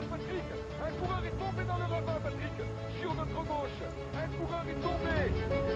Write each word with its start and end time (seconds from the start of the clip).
Patrick 0.00 0.48
Un 0.80 0.92
coureur 1.00 1.22
est 1.24 1.36
tombé 1.38 1.64
dans 1.64 1.76
le 1.76 1.84
ravin, 1.84 2.18
Patrick 2.22 2.56
Sur 3.00 3.14
notre 3.14 3.40
gauche 3.44 3.80
Un 4.16 4.28
coureur 4.38 4.64
est 4.68 4.80
tombé 4.80 5.16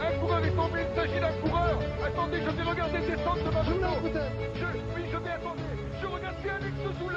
Un 0.00 0.12
coureur 0.21 0.45
est 0.45 0.57
tombé, 0.57 0.79
il 0.89 0.96
s'agit 0.96 1.21
d'un 1.21 1.37
coureur 1.45 1.79
Attendez, 2.04 2.41
je 2.41 2.50
vais 2.50 2.62
regarder 2.62 2.98
descendre 3.00 3.45
de 3.45 3.50
ma 3.50 3.62
moto 3.62 3.93
je, 4.55 4.66
Oui, 4.95 5.02
je 5.12 5.16
vais 5.18 5.30
attendre 5.30 5.62
Je 6.00 6.07
regarde 6.07 6.37
si 6.43 6.48
Alex 6.48 6.77
Zoule 6.98 7.16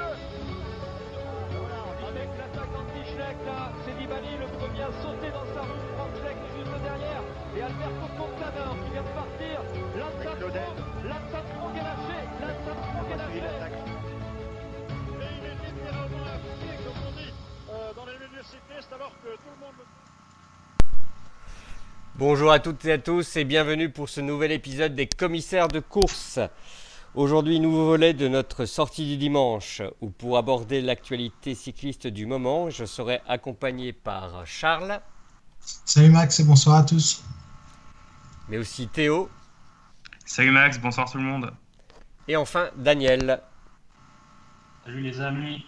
avec 2.10 2.28
l'attaque 2.38 2.72
d'Anti-Schleck, 2.72 3.38
là, 3.46 3.70
c'est 3.84 3.94
Nibali 3.94 4.34
le 4.40 4.46
premier 4.58 4.82
à 4.82 4.90
sauter 5.00 5.30
dans 5.30 5.46
sa 5.54 5.62
roue. 5.62 5.78
Franck 5.94 6.10
Schleck 6.18 6.36
est 6.42 6.58
juste 6.58 6.82
derrière. 6.82 7.22
Et 7.54 7.62
Alberto 7.62 8.06
Contador 8.18 8.74
qui 8.82 8.90
vient 8.90 9.06
de 9.06 9.14
partir. 9.14 9.56
L'attaque 9.94 10.42
l'attaque 11.04 11.48
Franck 11.54 11.76
est 11.76 11.86
lâché. 11.86 12.18
L'attaque 12.40 12.82
Franck 12.90 13.10
est 13.10 13.40
lâché. 13.40 13.99
Et 15.90 15.92
il 15.92 15.98
est 15.98 16.08
littéralement 16.08 16.24
à 16.24 16.38
pied, 16.38 16.76
comme 16.84 17.02
on 17.06 17.10
dit, 17.16 17.32
euh, 17.70 17.92
dans 17.94 18.06
les 18.06 18.12
milieux 18.12 18.42
cyclistes, 18.42 18.92
alors 18.92 19.12
que 19.22 19.28
tout 19.28 19.50
le 19.54 19.66
monde... 19.66 19.74
Bonjour 22.16 22.52
à 22.52 22.58
toutes 22.58 22.84
et 22.84 22.92
à 22.92 22.98
tous 22.98 23.36
et 23.36 23.44
bienvenue 23.44 23.90
pour 23.90 24.08
ce 24.08 24.20
nouvel 24.20 24.52
épisode 24.52 24.94
des 24.94 25.06
commissaires 25.06 25.68
de 25.68 25.80
course. 25.80 26.38
Aujourd'hui, 27.14 27.58
nouveau 27.58 27.86
volet 27.86 28.14
de 28.14 28.28
notre 28.28 28.66
sortie 28.66 29.06
du 29.06 29.16
dimanche, 29.16 29.82
où 30.00 30.10
pour 30.10 30.38
aborder 30.38 30.80
l'actualité 30.80 31.54
cycliste 31.54 32.06
du 32.06 32.26
moment, 32.26 32.70
je 32.70 32.84
serai 32.84 33.20
accompagné 33.26 33.92
par 33.92 34.46
Charles. 34.46 35.00
Salut 35.60 36.10
Max 36.10 36.38
et 36.40 36.44
bonsoir 36.44 36.76
à 36.76 36.82
tous. 36.84 37.24
Mais 38.48 38.58
aussi 38.58 38.86
Théo. 38.86 39.28
Salut 40.24 40.52
Max, 40.52 40.78
bonsoir 40.78 41.10
tout 41.10 41.18
le 41.18 41.24
monde. 41.24 41.52
Et 42.28 42.36
enfin 42.36 42.70
Daniel. 42.76 43.42
Salut 44.84 45.02
les 45.02 45.20
amis. 45.20 45.64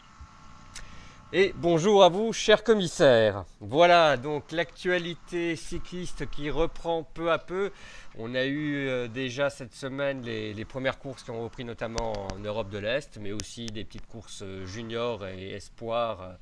Et 1.35 1.55
bonjour 1.57 2.05
à 2.05 2.11
vous, 2.11 2.35
cher 2.35 2.63
commissaire. 2.63 3.47
Voilà 3.61 4.19
donc 4.19 4.53
l'actualité 4.53 5.57
cycliste 5.57 6.29
qui 6.29 6.51
reprend 6.51 7.05
peu 7.05 7.33
à 7.33 7.39
peu. 7.39 7.73
On 8.19 8.35
a 8.35 8.45
eu 8.45 8.87
euh, 8.87 9.09
déjà 9.09 9.49
cette 9.49 9.73
semaine 9.73 10.21
les, 10.21 10.65
premières 10.67 10.99
courses 10.99 11.23
qui 11.23 11.31
ont 11.31 11.43
repris 11.43 11.65
notamment 11.65 12.13
en 12.35 12.39
Europe 12.39 12.69
de 12.69 12.77
l'Est, 12.77 13.17
mais 13.19 13.33
aussi 13.33 13.65
des 13.65 13.83
petites 13.83 14.07
courses 14.07 14.43
euh, 14.43 14.67
juniors 14.67 15.27
et 15.27 15.53
espoirs 15.53 16.21
euh, 16.21 16.33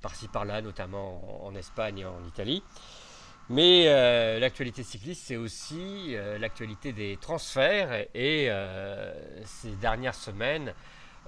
par-ci 0.00 0.28
par-là, 0.28 0.62
notamment 0.62 1.44
en, 1.44 1.54
Espagne 1.54 1.98
et 1.98 2.06
en 2.06 2.24
Italie. 2.26 2.62
Mais 3.50 3.84
l'actualité 4.38 4.82
cycliste, 4.82 5.24
c'est 5.26 5.36
aussi 5.36 6.14
l'actualité 6.38 6.92
des 6.92 7.16
transferts. 7.18 8.06
Et 8.14 8.50
ces 9.46 9.70
dernières 9.70 10.14
semaines, 10.14 10.74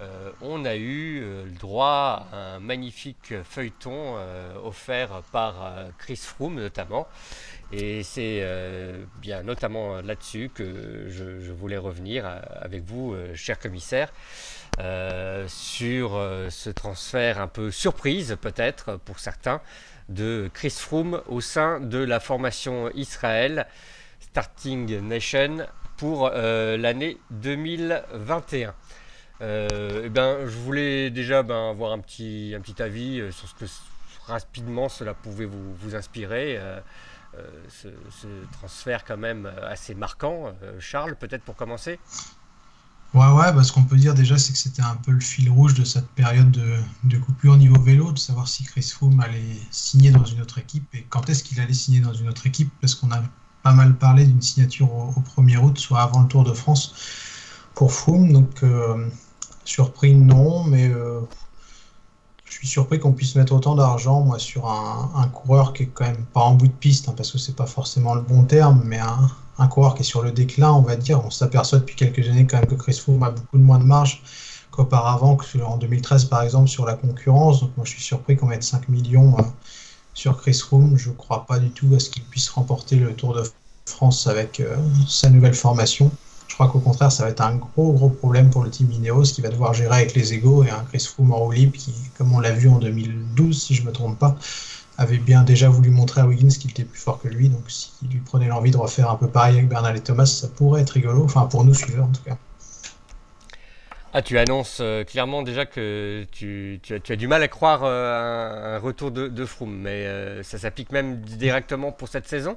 euh, 0.01 0.31
on 0.41 0.65
a 0.65 0.77
eu 0.77 1.21
euh, 1.23 1.45
le 1.45 1.59
droit 1.59 2.27
à 2.33 2.55
un 2.55 2.61
magnifique 2.61 3.35
feuilleton 3.45 4.15
euh, 4.17 4.55
offert 4.65 5.23
par 5.31 5.75
Chris 5.99 6.17
Froome 6.17 6.55
notamment. 6.55 7.07
Et 7.73 8.03
c'est 8.03 8.45
bien 9.21 9.45
notamment 9.45 10.01
là-dessus 10.01 10.51
que 10.53 11.07
je, 11.09 11.53
voulais 11.53 11.77
revenir 11.77 12.27
avec 12.61 12.83
vous, 12.83 13.15
cher 13.35 13.61
commissaire, 13.61 14.13
sur 15.47 16.11
ce 16.51 16.71
transfert 16.71 17.41
un 17.41 17.47
peu 17.47 17.71
surprise 17.71 18.37
peut-être 18.41 18.97
pour 18.97 19.21
certains 19.21 19.61
de 20.09 20.51
Chris 20.53 20.75
Froome 20.77 21.23
au 21.29 21.41
sein 21.41 21.79
de 21.79 21.99
la 21.99 22.19
formation 22.19 22.91
Israël 22.97 23.69
Starting 24.19 24.99
Nation 25.07 25.59
pour 25.97 26.29
l'année 26.29 27.19
2021. 27.31 28.75
Euh, 29.43 30.03
eh 30.05 30.09
ben, 30.11 30.47
je 30.47 30.57
voulais 30.59 31.11
déjà 31.11 31.43
ben, 31.43 31.71
avoir 31.71 31.93
un 31.93 31.99
petit, 31.99 32.53
un 32.57 32.61
petit 32.61 32.83
avis 32.83 33.21
euh, 33.21 33.33
sur 33.33 33.49
ce 33.49 33.55
que 33.55 33.65
rapidement 34.27 34.89
cela 34.89 35.15
pouvait 35.15 35.47
vous, 35.47 35.75
vous 35.77 35.95
inspirer. 35.95 36.59
Euh, 36.59 36.81
ce, 37.69 37.89
transfert 38.53 39.05
quand 39.05 39.17
même 39.17 39.51
assez 39.63 39.95
marquant. 39.95 40.53
Charles, 40.81 41.15
peut-être 41.15 41.45
pour 41.45 41.55
commencer? 41.55 42.01
Ouais, 43.15 43.27
ouais, 43.27 43.53
bah, 43.53 43.63
ce 43.63 43.73
qu'on 43.73 43.85
peut 43.85 43.97
dire 43.97 44.15
déjà, 44.15 44.37
c'est 44.37 44.53
que 44.53 44.59
c'était 44.59 44.83
un 44.83 44.97
peu 44.97 45.13
le 45.13 45.21
fil 45.21 45.49
rouge 45.49 45.75
de 45.75 45.85
cette 45.85 46.09
période 46.09 46.51
de, 46.51 46.77
de 47.05 47.19
coupure 47.19 47.57
niveau 47.57 47.81
vélo, 47.81 48.13
de 48.13 48.19
savoir 48.19 48.49
si 48.49 48.65
Chris 48.65 48.93
Froome 48.93 49.21
allait 49.21 49.57
signer 49.71 50.11
dans 50.11 50.25
une 50.25 50.41
autre 50.43 50.59
équipe 50.59 50.93
et 50.93 51.07
quand 51.09 51.31
est-ce 51.31 51.45
qu'il 51.45 51.61
allait 51.61 51.73
signer 51.73 52.01
dans 52.01 52.13
une 52.13 52.29
autre 52.29 52.47
équipe, 52.47 52.71
parce 52.81 52.97
qu'on 52.97 53.11
a 53.13 53.23
pas 53.63 53.73
mal 53.73 53.95
parlé 53.95 54.27
d'une 54.27 54.43
signature 54.43 54.93
au, 54.93 55.15
au, 55.17 55.43
1er 55.43 55.59
août, 55.59 55.79
soit 55.79 56.03
avant 56.03 56.23
le 56.23 56.29
Tour 56.29 56.45
de 56.45 56.53
France 56.53 56.95
pour 57.75 57.93
Froome. 57.93 58.33
Donc, 58.33 58.63
Surpris, 59.65 60.15
non, 60.15 60.65
mais 60.65 60.89
euh, 60.89 61.21
je 62.51 62.57
suis 62.57 62.67
surpris 62.67 62.99
qu'on 62.99 63.13
puisse 63.13 63.37
mettre 63.37 63.53
autant 63.53 63.75
d'argent, 63.75 64.23
moi, 64.23 64.39
sur 64.39 64.69
un, 64.69 65.29
coureur 65.29 65.73
qui 65.73 65.85
est 65.85 65.87
quand 65.87 66.05
même 66.05 66.25
pas 66.33 66.41
en 66.41 66.55
bout 66.55 66.67
de 66.67 66.73
piste, 66.73 67.09
hein, 67.09 67.15
parce 67.17 67.31
que 67.31 67.39
c'est 67.39 67.55
pas 67.55 67.67
forcément 67.67 68.15
le 68.15 68.21
bon 68.21 68.45
terme, 68.45 68.83
mais 68.85 68.99
un, 68.99 69.67
coureur 69.69 69.95
qui 69.95 70.03
est 70.03 70.05
sur 70.05 70.23
le 70.23 70.33
déclin, 70.33 70.73
on 70.73 70.81
va 70.81 70.97
dire. 70.97 71.25
On 71.25 71.31
s'aperçoit 71.31 71.79
depuis 71.79 71.95
quelques 71.95 72.29
années 72.29 72.47
quand 72.47 72.57
même 72.57 72.67
que 72.67 72.75
Chris 72.75 72.95
Froome 72.95 73.23
a 73.23 73.31
beaucoup 73.31 73.59
de 73.59 73.63
moins 73.63 73.79
de 73.79 73.85
marge 73.85 74.23
qu'auparavant, 74.71 75.37
en 75.65 75.77
2013 75.77 76.25
par 76.27 76.43
exemple, 76.43 76.69
sur 76.69 76.87
la 76.87 76.95
concurrence. 76.95 77.61
Donc 77.61 77.71
moi, 77.77 77.85
je 77.85 77.91
suis 77.91 78.03
surpris 78.03 78.37
qu'on 78.37 78.47
mette 78.47 78.63
5 78.63 78.89
millions 78.89 79.37
euh, 79.39 79.43
sur 80.15 80.37
Chris 80.39 80.55
Froome. 80.55 80.97
Je 80.97 81.11
crois 81.11 81.47
pas 81.47 81.59
du 81.59 81.71
tout 81.71 81.93
à 81.95 82.01
ce 82.01 82.11
qu'il 82.11 82.25
puisse 82.25 82.49
remporter 82.49 82.97
le 82.97 83.15
Tour 83.15 83.35
de 83.35 83.43
France 83.87 84.27
avec 84.27 84.61
euh, 84.61 84.77
sa 85.07 85.31
nouvelle 85.31 85.55
formation. 85.55 86.11
Je 86.51 86.57
crois 86.57 86.67
qu'au 86.67 86.81
contraire, 86.81 87.13
ça 87.13 87.23
va 87.23 87.31
être 87.31 87.43
un 87.43 87.55
gros, 87.55 87.93
gros 87.93 88.09
problème 88.09 88.51
pour 88.51 88.65
le 88.65 88.71
team 88.71 88.91
Ineos 88.91 89.23
qui 89.23 89.41
va 89.41 89.51
devoir 89.51 89.73
gérer 89.73 89.95
avec 89.95 90.15
les 90.15 90.35
égaux 90.35 90.65
et 90.65 90.71
un 90.71 90.83
Chris 90.83 91.07
Froome 91.09 91.33
en 91.33 91.37
roue 91.37 91.53
libre 91.53 91.77
qui, 91.79 91.95
comme 92.19 92.35
on 92.35 92.41
l'a 92.41 92.51
vu 92.51 92.69
en 92.69 92.79
2012, 92.81 93.63
si 93.63 93.75
je 93.75 93.83
ne 93.83 93.87
me 93.87 93.93
trompe 93.93 94.19
pas, 94.19 94.37
avait 94.99 95.19
bien 95.19 95.45
déjà 95.45 95.69
voulu 95.69 95.91
montrer 95.91 96.23
à 96.23 96.27
Wiggins 96.27 96.49
qu'il 96.49 96.73
était 96.73 96.83
plus 96.83 96.99
fort 96.99 97.23
que 97.23 97.29
lui. 97.29 97.49
Donc, 97.51 97.71
s'il 97.71 98.09
lui 98.09 98.19
prenait 98.19 98.49
l'envie 98.49 98.73
de 98.73 98.77
refaire 98.77 99.09
un 99.11 99.15
peu 99.15 99.29
pareil 99.29 99.59
avec 99.59 99.69
Bernal 99.69 99.97
et 99.97 100.01
Thomas, 100.01 100.27
ça 100.27 100.49
pourrait 100.49 100.83
être 100.83 100.91
rigolo. 100.91 101.23
Enfin, 101.23 101.47
pour 101.47 101.65
nous 101.65 101.73
suiveurs 101.73 102.07
en 102.07 102.13
tout 102.13 102.23
cas. 102.25 102.37
Ah, 104.13 104.21
tu 104.21 104.37
annonces 104.37 104.79
euh, 104.81 105.05
clairement 105.05 105.45
déjà 105.45 105.67
que 105.67 106.27
tu, 106.33 106.81
as, 106.91 107.17
du 107.17 107.29
mal 107.29 107.45
à 107.45 107.49
croire 107.49 107.83
euh, 107.85 108.77
un, 108.77 108.81
retour 108.81 109.13
de, 109.13 109.45
Froome, 109.45 109.77
mais 109.77 110.05
euh, 110.05 110.43
ça 110.43 110.59
s'applique 110.59 110.91
même 110.91 111.21
directement 111.21 111.93
pour 111.93 112.09
cette 112.09 112.27
saison? 112.27 112.57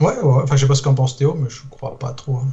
Ouais, 0.00 0.18
ouais, 0.18 0.42
enfin 0.42 0.56
je 0.56 0.62
sais 0.62 0.66
pas 0.66 0.74
ce 0.74 0.82
qu'en 0.82 0.94
pense 0.94 1.16
Théo, 1.16 1.34
mais 1.34 1.48
je 1.48 1.62
crois 1.70 1.96
pas 1.96 2.12
trop. 2.12 2.38
Hein. 2.38 2.48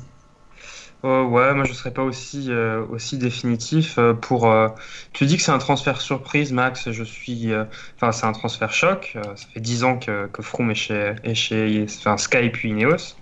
Oh, 1.02 1.24
ouais, 1.32 1.54
moi 1.54 1.64
je 1.64 1.72
serais 1.72 1.94
pas 1.94 2.04
aussi, 2.04 2.52
euh, 2.52 2.86
aussi 2.88 3.18
définitif. 3.18 3.98
Euh, 3.98 4.14
pour, 4.14 4.52
euh, 4.52 4.68
tu 5.14 5.26
dis 5.26 5.38
que 5.38 5.44
c'est 5.44 5.52
un 5.52 5.58
transfert 5.58 6.02
surprise, 6.02 6.52
Max. 6.52 6.92
Je 6.92 7.04
suis, 7.06 7.52
enfin 7.96 8.12
c'est 8.12 8.26
un 8.26 8.34
transfert 8.34 8.74
choc. 8.74 9.18
ça 9.36 9.48
fait 9.54 9.62
10 9.62 9.84
ans 9.86 9.98
que, 9.98 10.28
que 10.28 10.42
Froome 10.42 10.72
est 10.72 10.76
chez, 10.76 11.16
est 11.24 11.36
chez 11.36 11.86
enfin, 11.88 12.18
Sky 12.18 12.50
puis 12.50 12.70
Ineos. 12.70 13.16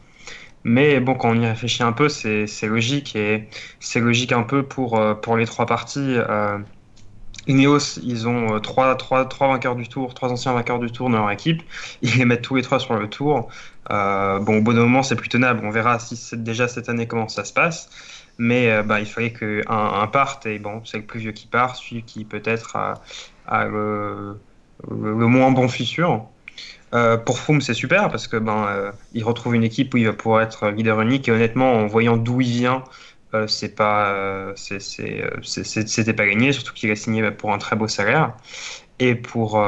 Mais 0.63 0.99
bon, 0.99 1.15
quand 1.15 1.29
on 1.31 1.41
y 1.41 1.47
réfléchit 1.47 1.83
un 1.83 1.93
peu, 1.93 2.09
c'est 2.09 2.47
logique 2.63 3.15
et 3.15 3.47
c'est 3.79 3.99
logique 4.01 4.31
un 4.33 4.43
peu 4.43 4.63
pour, 4.63 4.99
pour 5.21 5.37
les 5.37 5.45
trois 5.45 5.65
parties. 5.67 6.17
Ineos, 7.47 7.99
ils 8.03 8.27
ont 8.27 8.59
trois, 8.59 8.95
trois, 8.95 9.25
trois 9.25 9.47
vainqueurs 9.47 9.75
du 9.75 9.87
tour, 9.87 10.13
trois 10.13 10.31
anciens 10.31 10.53
vainqueurs 10.53 10.79
du 10.79 10.91
tour 10.91 11.09
dans 11.09 11.19
leur 11.19 11.31
équipe. 11.31 11.63
Ils 12.01 12.17
les 12.17 12.25
mettent 12.25 12.41
tous 12.41 12.55
les 12.55 12.61
trois 12.61 12.79
sur 12.79 12.95
le 12.95 13.09
tour. 13.09 13.49
Euh, 13.91 14.39
bon, 14.39 14.57
au 14.57 14.61
bon 14.61 14.73
moment, 14.73 15.03
c'est 15.03 15.15
plus 15.15 15.29
tenable. 15.29 15.61
On 15.63 15.69
verra 15.69 15.99
si 15.99 16.17
déjà 16.37 16.67
cette 16.67 16.89
année 16.89 17.07
comment 17.07 17.27
ça 17.27 17.45
se 17.45 17.53
passe. 17.53 17.89
Mais 18.37 18.71
euh, 18.71 18.83
bah, 18.83 18.99
il 18.99 19.05
fallait 19.05 19.33
qu'un 19.33 19.63
un 19.67 20.07
parte, 20.07 20.45
et 20.45 20.59
bon, 20.59 20.81
c'est 20.85 20.97
le 20.97 21.03
plus 21.03 21.19
vieux 21.19 21.31
qui 21.31 21.47
part, 21.47 21.75
celui 21.75 22.03
qui 22.03 22.23
peut-être 22.23 22.75
a, 23.47 23.65
le, 23.65 24.37
moins 24.89 25.51
bon. 25.51 25.67
Euh, 26.93 27.17
pour 27.17 27.39
Froome, 27.39 27.59
c'est 27.59 27.73
super 27.73 28.09
parce 28.09 28.27
que 28.27 28.37
ben, 28.37 28.93
il 29.13 29.23
retrouve 29.23 29.55
une 29.55 29.63
équipe 29.63 29.93
où 29.93 29.97
il 29.97 30.05
va 30.05 30.13
pouvoir 30.13 30.41
être 30.41 30.69
leader 30.69 31.01
unique. 31.01 31.27
Et 31.27 31.31
honnêtement, 31.31 31.73
en 31.73 31.87
voyant 31.87 32.17
d'où 32.17 32.41
il 32.41 32.49
vient, 32.49 32.83
c'est 33.47 33.75
pas, 33.75 34.53
c'était 34.55 36.13
pas 36.13 36.27
gagné, 36.27 36.51
surtout 36.53 36.73
qu'il 36.73 36.91
a 36.91 36.95
signé 36.95 37.29
pour 37.31 37.53
un 37.53 37.57
très 37.57 37.75
beau 37.75 37.87
salaire. 37.87 38.33
Et 38.99 39.15
pour 39.15 39.59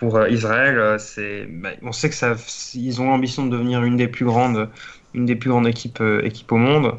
pour 0.00 0.16
euh, 0.16 0.30
Israël, 0.30 0.78
euh, 0.78 0.98
c'est, 0.98 1.46
bah, 1.46 1.70
on 1.82 1.92
sait 1.92 2.08
que 2.08 2.14
ça, 2.14 2.34
ils 2.74 3.00
ont 3.02 3.08
l'ambition 3.08 3.44
de 3.44 3.50
devenir 3.50 3.84
une 3.84 3.98
des 3.98 4.08
plus 4.08 4.24
grandes, 4.24 4.70
une 5.12 5.26
des 5.26 5.36
plus 5.36 5.50
grandes 5.50 5.68
équipes, 5.68 6.00
euh, 6.00 6.24
équipes 6.24 6.50
au 6.52 6.56
monde. 6.56 6.94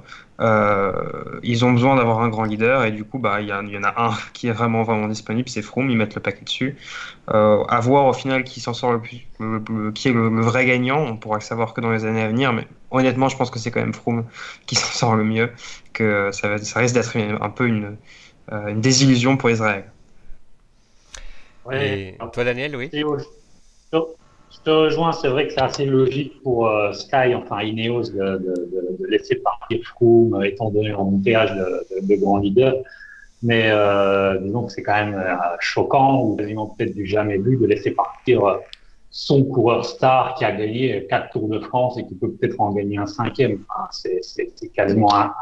ils 1.43 1.65
ont 1.65 1.71
besoin 1.71 1.95
d'avoir 1.95 2.21
un 2.21 2.29
grand 2.29 2.43
leader 2.43 2.85
et 2.85 2.91
du 2.91 3.03
coup, 3.03 3.17
bah, 3.17 3.41
il 3.41 3.47
y, 3.47 3.53
en 3.53 3.83
a 3.83 3.93
un 3.97 4.13
qui 4.33 4.47
est 4.47 4.51
vraiment 4.51 4.83
vraiment 4.83 5.07
disponible, 5.07 5.49
c'est 5.49 5.63
Froome. 5.63 5.89
Ils 5.89 5.97
mettent 5.97 6.15
le 6.15 6.21
paquet 6.21 6.45
dessus. 6.45 6.77
à 7.27 7.79
voir 7.81 8.05
au 8.05 8.13
final 8.13 8.43
qui 8.43 8.59
s'en 8.59 8.73
sort 8.73 8.93
le 8.93 9.01
plus, 9.01 9.27
qui 9.93 10.07
est 10.09 10.13
le, 10.13 10.41
vrai 10.41 10.65
gagnant. 10.67 10.99
On 10.99 11.17
pourra 11.17 11.37
le 11.37 11.41
savoir 11.43 11.73
que 11.73 11.81
dans 11.81 11.91
les 11.91 12.05
années 12.05 12.21
à 12.21 12.27
venir, 12.27 12.53
mais 12.53 12.67
honnêtement, 12.91 13.29
je 13.29 13.37
pense 13.37 13.49
que 13.49 13.59
c'est 13.59 13.71
quand 13.71 13.81
même 13.81 13.93
Froome 13.93 14.25
qui 14.65 14.75
s'en 14.81 14.91
sort 14.91 15.15
le 15.15 15.23
mieux. 15.23 15.51
Que 15.93 16.29
ça, 16.31 16.57
ça 16.57 16.79
risque 16.79 16.95
d'être 16.95 17.17
un 17.17 17.49
peu 17.49 17.67
une, 17.67 17.97
une 18.51 18.81
désillusion 18.81 19.37
pour 19.37 19.49
Israël. 19.49 19.85
Et 21.71 22.15
toi, 22.33 22.43
Daniel, 22.43 22.75
oui? 22.75 22.89
Je 24.53 24.59
te 24.65 24.69
rejoins, 24.69 25.13
c'est 25.13 25.29
vrai 25.29 25.47
que 25.47 25.53
c'est 25.53 25.61
assez 25.61 25.85
logique 25.85 26.43
pour 26.43 26.67
euh, 26.67 26.91
Sky, 26.91 27.33
enfin 27.35 27.61
Ineos, 27.61 28.09
de, 28.09 28.37
de, 28.37 28.97
de, 28.99 29.07
laisser 29.07 29.37
partir 29.37 29.79
Froome, 29.85 30.43
étant 30.43 30.69
donné 30.69 30.89
leur 30.89 31.05
montage 31.05 31.51
de, 31.55 32.01
de, 32.01 32.15
grands 32.15 32.37
leaders. 32.37 32.75
Mais 33.43 33.69
euh, 33.71 34.37
disons 34.39 34.65
que 34.65 34.73
c'est 34.73 34.83
quand 34.83 35.05
même 35.05 35.15
euh, 35.15 35.35
choquant 35.59 36.21
ou 36.21 36.35
quasiment 36.35 36.67
peut-être 36.67 36.93
du 36.93 37.05
jamais 37.05 37.37
vu 37.37 37.55
de 37.55 37.65
laisser 37.65 37.91
partir 37.91 38.45
euh, 38.45 38.57
son 39.13 39.43
coureur 39.43 39.83
star 39.83 40.35
qui 40.35 40.45
a 40.45 40.53
gagné 40.53 41.05
quatre 41.07 41.31
Tours 41.31 41.49
de 41.49 41.59
France 41.59 41.97
et 41.97 42.05
qui 42.05 42.15
peut 42.15 42.31
peut-être 42.31 42.59
en 42.59 42.71
gagner 42.71 42.97
un 42.97 43.05
cinquième. 43.05 43.63
Enfin, 43.69 43.89
c'est 44.21 44.69
quasiment 44.69 45.13
un, 45.13 45.33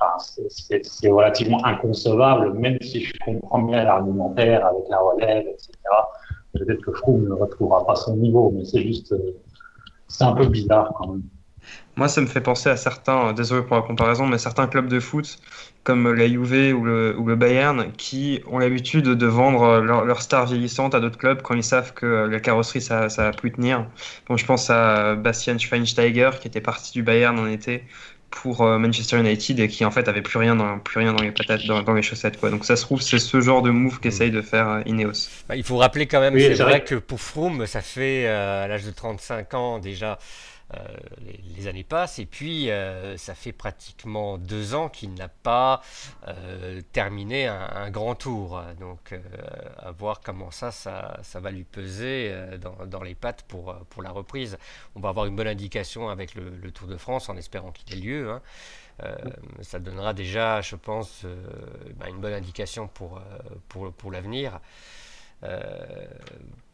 enfin, 0.00 0.18
c'est 0.18 1.08
relativement 1.08 1.64
inconcevable, 1.64 2.52
même 2.54 2.78
si 2.82 3.04
je 3.04 3.12
comprends 3.24 3.62
bien 3.62 3.84
l'argumentaire 3.84 4.66
avec 4.66 4.88
la 4.90 4.98
relève, 4.98 5.46
etc. 5.46 5.72
Peut-être 6.52 6.82
que 6.82 6.92
Froome 6.92 7.28
ne 7.28 7.34
retrouvera 7.34 7.86
pas 7.86 7.94
son 7.94 8.16
niveau, 8.16 8.50
mais 8.54 8.64
c'est 8.64 8.82
juste, 8.82 9.12
euh, 9.12 9.36
c'est 10.08 10.24
un 10.24 10.32
peu 10.32 10.46
bizarre 10.46 10.92
quand 10.98 11.12
même. 11.12 11.22
Moi, 11.96 12.08
ça 12.08 12.20
me 12.20 12.26
fait 12.26 12.40
penser 12.40 12.70
à 12.70 12.76
certains, 12.76 13.32
désolé 13.32 13.62
pour 13.62 13.76
la 13.76 13.82
comparaison, 13.82 14.26
mais 14.26 14.38
certains 14.38 14.66
clubs 14.66 14.88
de 14.88 15.00
foot 15.00 15.38
comme 15.84 16.12
la 16.12 16.28
Juve 16.28 16.74
ou 16.74 16.84
le, 16.84 17.16
ou 17.18 17.26
le 17.26 17.34
Bayern 17.34 17.92
qui 17.96 18.40
ont 18.46 18.58
l'habitude 18.58 19.04
de 19.04 19.26
vendre 19.26 19.80
leurs 19.80 20.04
leur 20.04 20.22
stars 20.22 20.46
vieillissantes 20.46 20.94
à 20.94 21.00
d'autres 21.00 21.18
clubs 21.18 21.42
quand 21.42 21.54
ils 21.54 21.64
savent 21.64 21.92
que 21.92 22.28
la 22.30 22.40
carrosserie 22.40 22.80
ça, 22.80 23.08
ça 23.08 23.24
va 23.24 23.30
plus 23.32 23.50
tenir. 23.50 23.86
Bon, 24.28 24.36
je 24.36 24.46
pense 24.46 24.70
à 24.70 25.16
Bastian 25.16 25.58
Schweinsteiger 25.58 26.30
qui 26.40 26.46
était 26.46 26.60
parti 26.60 26.92
du 26.92 27.02
Bayern 27.02 27.38
en 27.38 27.48
été 27.48 27.84
pour 28.32 28.62
euh, 28.62 28.78
Manchester 28.78 29.20
United 29.20 29.60
et 29.60 29.68
qui 29.68 29.84
en 29.84 29.90
fait 29.90 30.08
avait 30.08 30.22
plus 30.22 30.38
rien 30.38 30.56
dans, 30.56 30.78
plus 30.78 30.98
rien 30.98 31.12
dans 31.12 31.22
les 31.22 31.30
patates, 31.30 31.66
dans, 31.66 31.92
les 31.92 32.02
chaussettes. 32.02 32.40
Quoi. 32.40 32.50
Donc 32.50 32.64
ça 32.64 32.76
se 32.76 32.82
trouve, 32.82 33.00
c'est 33.00 33.18
ce 33.18 33.40
genre 33.40 33.62
de 33.62 33.70
move 33.70 34.00
qu'essaye 34.00 34.30
de 34.30 34.40
faire 34.40 34.68
euh, 34.68 34.82
Ineos. 34.86 35.28
Bah, 35.48 35.54
il 35.54 35.62
faut 35.62 35.76
rappeler 35.76 36.06
quand 36.06 36.20
même, 36.20 36.38
c'est 36.38 36.54
vrai, 36.54 36.82
que 36.82 36.96
pour 36.96 37.20
Froome, 37.20 37.66
ça 37.66 37.82
fait 37.82 38.26
euh, 38.26 38.64
à 38.64 38.68
l'âge 38.68 38.84
de 38.84 38.90
35 38.90 39.54
ans 39.54 39.78
déjà 39.78 40.18
euh, 40.74 40.96
les, 41.56 41.68
années 41.68 41.84
passent 41.84 42.18
et 42.18 42.26
puis 42.26 42.70
euh, 42.70 43.16
ça 43.16 43.34
fait 43.34 43.52
pratiquement 43.52 44.36
deux 44.36 44.74
ans 44.74 44.88
qu'il 44.88 45.14
n'a 45.14 45.28
pas 45.28 45.80
euh, 46.26 46.80
terminé 46.92 47.46
un, 47.46 47.90
grand 47.90 48.14
tour. 48.14 48.60
Donc 48.80 49.14
à 49.78 49.92
voir 49.92 50.20
comment 50.20 50.50
ça, 50.50 50.72
ça, 50.72 51.40
va 51.40 51.50
lui 51.50 51.64
peser 51.64 52.34
dans, 52.86 53.02
les 53.02 53.14
pattes 53.14 53.42
pour, 53.42 53.74
pour 53.90 54.02
la 54.02 54.10
reprise. 54.10 54.58
On 54.96 55.00
va 55.00 55.10
avoir 55.10 55.26
une 55.26 55.36
bonne 55.36 55.46
indication 55.46 56.08
avec 56.08 56.34
le, 56.34 56.70
Tour 56.72 56.88
de 56.88 56.96
France 56.96 57.28
en 57.28 57.36
espérant 57.36 57.70
qu'il 57.70 57.94
ait 57.96 58.00
lieu. 58.00 58.30
Hein. 58.30 58.42
ça 59.60 59.78
donnera 59.78 60.14
déjà, 60.14 60.62
je 60.62 60.74
pense, 60.74 61.24
bah, 61.96 62.08
une 62.08 62.20
bonne 62.20 62.32
indication 62.32 62.88
pour, 62.88 63.20
pour, 63.68 63.92
pour 63.92 64.10
l'avenir. 64.10 64.58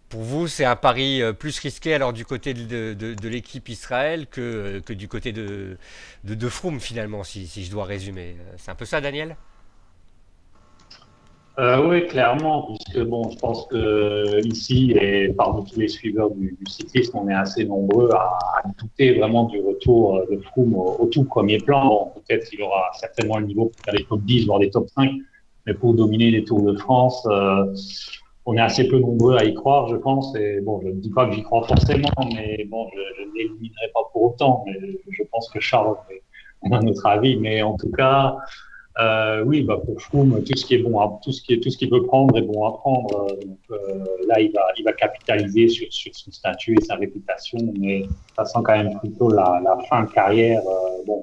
Pour 0.08 0.22
vous, 0.22 0.48
c'est 0.48 0.64
un 0.64 0.76
pari 0.76 1.20
euh, 1.20 1.34
plus 1.34 1.58
risqué 1.58 1.92
alors 1.92 2.14
du 2.14 2.24
côté 2.24 2.54
de, 2.54 3.28
l'équipe 3.28 3.68
Israël 3.68 4.26
que, 4.26 4.80
que, 4.80 4.94
du 4.94 5.06
côté 5.06 5.32
de, 5.32 5.76
de, 6.24 6.48
Froome 6.48 6.80
finalement, 6.80 7.24
si, 7.24 7.46
je 7.46 7.70
dois 7.70 7.84
résumer. 7.84 8.36
Euh, 8.38 8.54
c'est 8.56 8.70
un 8.70 8.74
peu 8.74 8.86
ça, 8.86 9.02
Daniel? 9.02 9.36
Euh, 11.58 11.86
Oui, 11.86 12.06
clairement, 12.06 12.68
puisque 12.68 13.04
bon, 13.06 13.28
je 13.30 13.36
pense 13.36 13.66
que 13.66 14.46
ici 14.46 14.92
et 14.92 15.28
parmi 15.28 15.70
tous 15.70 15.78
les 15.78 15.88
suiveurs 15.88 16.30
du, 16.30 16.56
cyclisme, 16.68 17.18
on 17.18 17.28
est 17.28 17.34
assez 17.34 17.66
nombreux 17.66 18.08
à, 18.14 18.38
douter 18.78 19.18
vraiment 19.18 19.44
du 19.44 19.60
retour 19.60 20.24
de 20.30 20.38
Froome 20.38 20.74
au, 20.74 21.06
tout 21.12 21.24
premier 21.24 21.58
plan. 21.58 22.14
peut-être 22.14 22.48
qu'il 22.48 22.62
aura 22.62 22.90
certainement 22.98 23.38
le 23.38 23.46
niveau 23.46 23.66
pour 23.66 23.84
faire 23.84 23.94
les 23.94 24.04
top 24.04 24.22
10, 24.22 24.46
voire 24.46 24.60
les 24.60 24.70
top 24.70 24.88
5, 24.88 25.10
mais 25.66 25.74
pour 25.74 25.92
dominer 25.92 26.30
les 26.30 26.44
Tours 26.44 26.62
de 26.62 26.78
France 26.78 27.26
on 28.48 28.56
est 28.56 28.62
assez 28.62 28.88
peu 28.88 28.98
nombreux 28.98 29.36
à 29.36 29.44
y 29.44 29.52
croire, 29.52 29.88
je 29.88 29.96
pense. 29.96 30.34
Et 30.34 30.62
bon, 30.62 30.80
je 30.82 30.88
ne 30.88 30.94
dis 30.94 31.10
pas 31.10 31.26
que 31.26 31.34
j'y 31.34 31.42
crois 31.42 31.66
forcément, 31.68 32.08
mais 32.34 32.64
bon, 32.70 32.88
je, 32.94 33.24
ne 33.24 33.34
l'éliminerai 33.36 33.88
pas 33.92 34.00
pour 34.10 34.22
autant. 34.22 34.64
Mais 34.66 34.72
je 35.10 35.22
pense 35.30 35.50
que 35.50 35.60
Charles 35.60 35.96
a 36.72 36.76
un 36.76 36.86
autre 36.86 37.06
avis. 37.06 37.36
Mais 37.36 37.60
en 37.60 37.76
tout 37.76 37.90
cas, 37.90 38.38
euh, 39.00 39.44
oui, 39.44 39.64
bah 39.64 39.76
pour 39.84 40.00
Froome, 40.00 40.42
tout 40.44 40.56
ce 40.56 40.64
qui 40.64 40.76
est 40.76 40.78
bon, 40.78 40.98
tout 41.22 41.30
ce 41.30 41.42
qui 41.42 41.60
tout 41.60 41.68
ce 41.68 41.76
qu'il 41.76 41.90
peut 41.90 42.02
prendre 42.04 42.38
est 42.38 42.42
bon 42.42 42.66
à 42.66 42.72
prendre. 42.72 43.26
Donc, 43.26 43.58
euh, 43.70 44.04
là, 44.26 44.40
il 44.40 44.50
va, 44.52 44.62
il 44.78 44.82
va 44.82 44.94
capitaliser 44.94 45.68
sur, 45.68 45.86
sur 45.90 46.14
son 46.14 46.32
statut 46.32 46.74
et 46.80 46.82
sa 46.82 46.94
réputation, 46.94 47.58
mais 47.78 48.06
ça 48.34 48.46
sent 48.46 48.60
quand 48.64 48.78
même 48.78 48.98
plutôt 49.00 49.30
la, 49.30 49.60
fin 49.90 50.04
de 50.04 50.10
carrière. 50.10 50.62
Euh, 50.66 51.02
bon, 51.06 51.22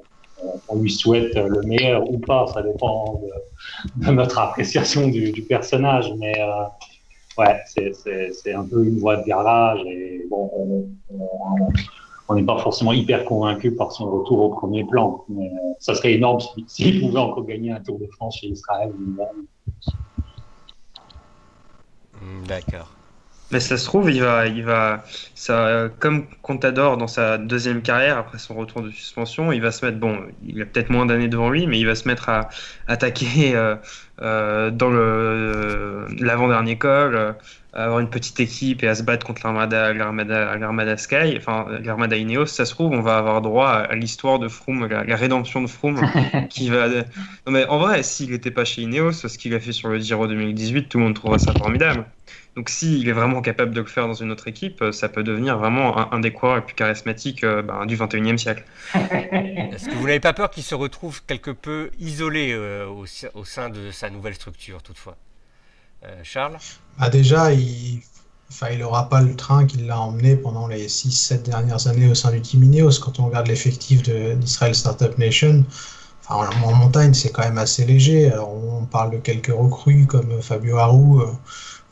on 0.67 0.77
lui 0.77 0.91
souhaite 0.91 1.33
le 1.33 1.63
meilleur 1.63 2.07
ou 2.07 2.19
pas, 2.19 2.45
ça 2.53 2.61
dépend 2.61 3.19
de, 3.95 4.11
notre 4.11 4.37
appréciation 4.37 5.07
du, 5.07 5.31
du 5.31 5.41
personnage, 5.41 6.13
mais 6.19 6.39
euh, 6.39 6.65
ouais, 7.37 7.61
c'est 7.65 8.53
un 8.53 8.63
peu 8.65 8.83
une 8.85 8.99
voie 8.99 9.17
de 9.17 9.25
garage 9.25 9.81
et 9.85 10.25
bon, 10.29 10.49
on 12.27 12.35
n'est 12.35 12.43
pas 12.43 12.57
forcément 12.59 12.93
hyper 12.93 13.25
convaincu 13.25 13.75
par 13.75 13.91
son 13.91 14.09
retour 14.09 14.39
au 14.39 14.49
premier 14.49 14.83
plan. 14.83 15.23
Ça 15.79 15.93
serait 15.95 16.13
énorme 16.13 16.39
s'il 16.67 17.01
pouvait 17.01 17.19
encore 17.19 17.45
gagner 17.45 17.71
un 17.71 17.81
Tour 17.81 17.99
de 17.99 18.07
France 18.07 18.37
chez 18.39 18.47
Israël. 18.47 18.91
Hmm, 22.21 22.43
d'accord. 22.47 22.94
Mais 23.51 23.59
ça 23.59 23.77
se 23.77 23.85
trouve, 23.85 24.09
il 24.09 24.21
va, 24.21 24.47
il 24.47 24.63
va, 24.63 25.03
ça, 25.35 25.89
comme 25.99 26.25
Contador 26.41 26.97
dans 26.97 27.07
sa 27.07 27.37
deuxième 27.37 27.83
carrière 27.83 28.17
après 28.17 28.39
son 28.39 28.55
retour 28.55 28.81
de 28.81 28.89
suspension, 28.89 29.51
il 29.51 29.61
va 29.61 29.71
se 29.71 29.85
mettre, 29.85 29.99
bon, 29.99 30.19
il 30.43 30.61
a 30.61 30.65
peut-être 30.65 30.89
moins 30.89 31.05
d'années 31.05 31.27
devant 31.27 31.49
lui, 31.51 31.67
mais 31.67 31.79
il 31.79 31.85
va 31.85 31.93
se 31.93 32.07
mettre 32.07 32.29
à 32.29 32.49
attaquer 32.87 33.55
euh, 33.55 33.75
euh, 34.21 34.71
dans 34.71 34.89
le 34.89 36.07
l'avant-dernier 36.19 36.77
col, 36.77 37.15
euh, 37.15 37.33
à 37.75 37.83
avoir 37.83 37.99
une 37.99 38.09
petite 38.09 38.39
équipe 38.39 38.83
et 38.83 38.87
à 38.87 38.95
se 38.95 39.03
battre 39.03 39.25
contre 39.25 39.41
l'Armada, 39.43 39.93
l'Armada, 39.93 40.97
Sky, 40.97 41.35
enfin 41.37 41.67
l'Armada 41.83 42.15
Ineos. 42.15 42.47
Ça 42.47 42.65
se 42.65 42.73
trouve, 42.73 42.91
on 42.91 43.01
va 43.01 43.17
avoir 43.17 43.41
droit 43.41 43.69
à, 43.69 43.95
l'histoire 43.95 44.39
de 44.39 44.47
Froome, 44.47 44.87
la, 44.87 45.15
rédemption 45.15 45.61
de 45.61 45.67
Froome, 45.67 46.01
qui 46.49 46.69
va. 46.69 46.87
Non 46.87 47.51
mais 47.51 47.65
en 47.65 47.77
vrai, 47.77 48.01
s'il 48.01 48.31
n'était 48.31 48.51
pas 48.51 48.65
chez 48.65 48.83
Ineos, 48.83 49.11
ce 49.11 49.37
qu'il 49.37 49.53
a 49.53 49.59
fait 49.59 49.73
sur 49.73 49.89
le 49.89 49.99
Giro 49.99 50.27
2018, 50.27 50.89
tout 50.89 50.97
le 50.97 51.03
monde 51.03 51.15
trouverait 51.15 51.39
ça 51.39 51.53
formidable. 51.53 52.05
Donc 52.55 52.69
s'il 52.69 53.07
est 53.09 53.11
vraiment 53.11 53.41
capable 53.41 53.73
de 53.73 53.81
le 53.81 53.85
faire 53.85 54.07
dans 54.07 54.13
une 54.13 54.31
autre 54.31 54.47
équipe, 54.47 54.83
ça 54.91 55.09
peut 55.09 55.23
devenir 55.23 55.57
vraiment 55.57 56.13
un, 56.13 56.19
des 56.21 56.31
coureurs 56.31 56.55
les 56.55 56.61
plus 56.61 56.75
charismatiques 56.75 57.43
euh, 57.43 57.61
ben, 57.61 57.85
du 57.85 57.97
21e 57.97 58.37
siècle. 58.37 58.63
Est-ce 58.93 59.89
que 59.89 59.95
vous 59.95 60.05
n'avez 60.07 60.21
pas 60.21 60.31
peur 60.31 60.49
qu'il 60.49 60.63
se 60.63 60.73
retrouve 60.73 61.21
quelque 61.25 61.51
peu 61.51 61.91
isolé 61.99 62.53
euh, 62.53 62.87
au, 62.87 63.43
sein 63.43 63.69
de 63.69 63.91
sa 63.91 64.09
nouvelle 64.09 64.35
structure 64.35 64.81
toutefois? 64.81 65.17
Charles? 66.23 66.57
Bah 66.99 67.09
Déjà, 67.09 67.53
il 67.53 68.01
n'aura 68.79 69.09
pas 69.09 69.21
le 69.21 69.35
train 69.35 69.65
qui 69.65 69.77
l'a 69.77 69.99
emmené 69.99 70.35
pendant 70.35 70.67
les 70.67 70.87
6-7 70.87 71.43
dernières 71.43 71.87
années 71.87 72.07
au 72.07 72.15
sein 72.15 72.31
du 72.31 72.41
Team 72.41 72.63
Ineos. 72.63 72.99
Quand 73.01 73.19
on 73.19 73.25
regarde 73.25 73.47
l'effectif 73.47 74.03
d'Israel 74.03 74.75
Startup 74.75 75.17
Nation, 75.17 75.65
en, 76.29 76.73
montagne, 76.73 77.13
c'est 77.13 77.31
quand 77.31 77.43
même 77.43 77.57
assez 77.57 77.85
léger. 77.85 78.31
on 78.37 78.85
parle 78.85 79.11
de 79.11 79.17
quelques 79.17 79.53
recrues 79.55 80.07
comme 80.07 80.41
Fabio 80.41 80.77
Harou, 80.77 81.21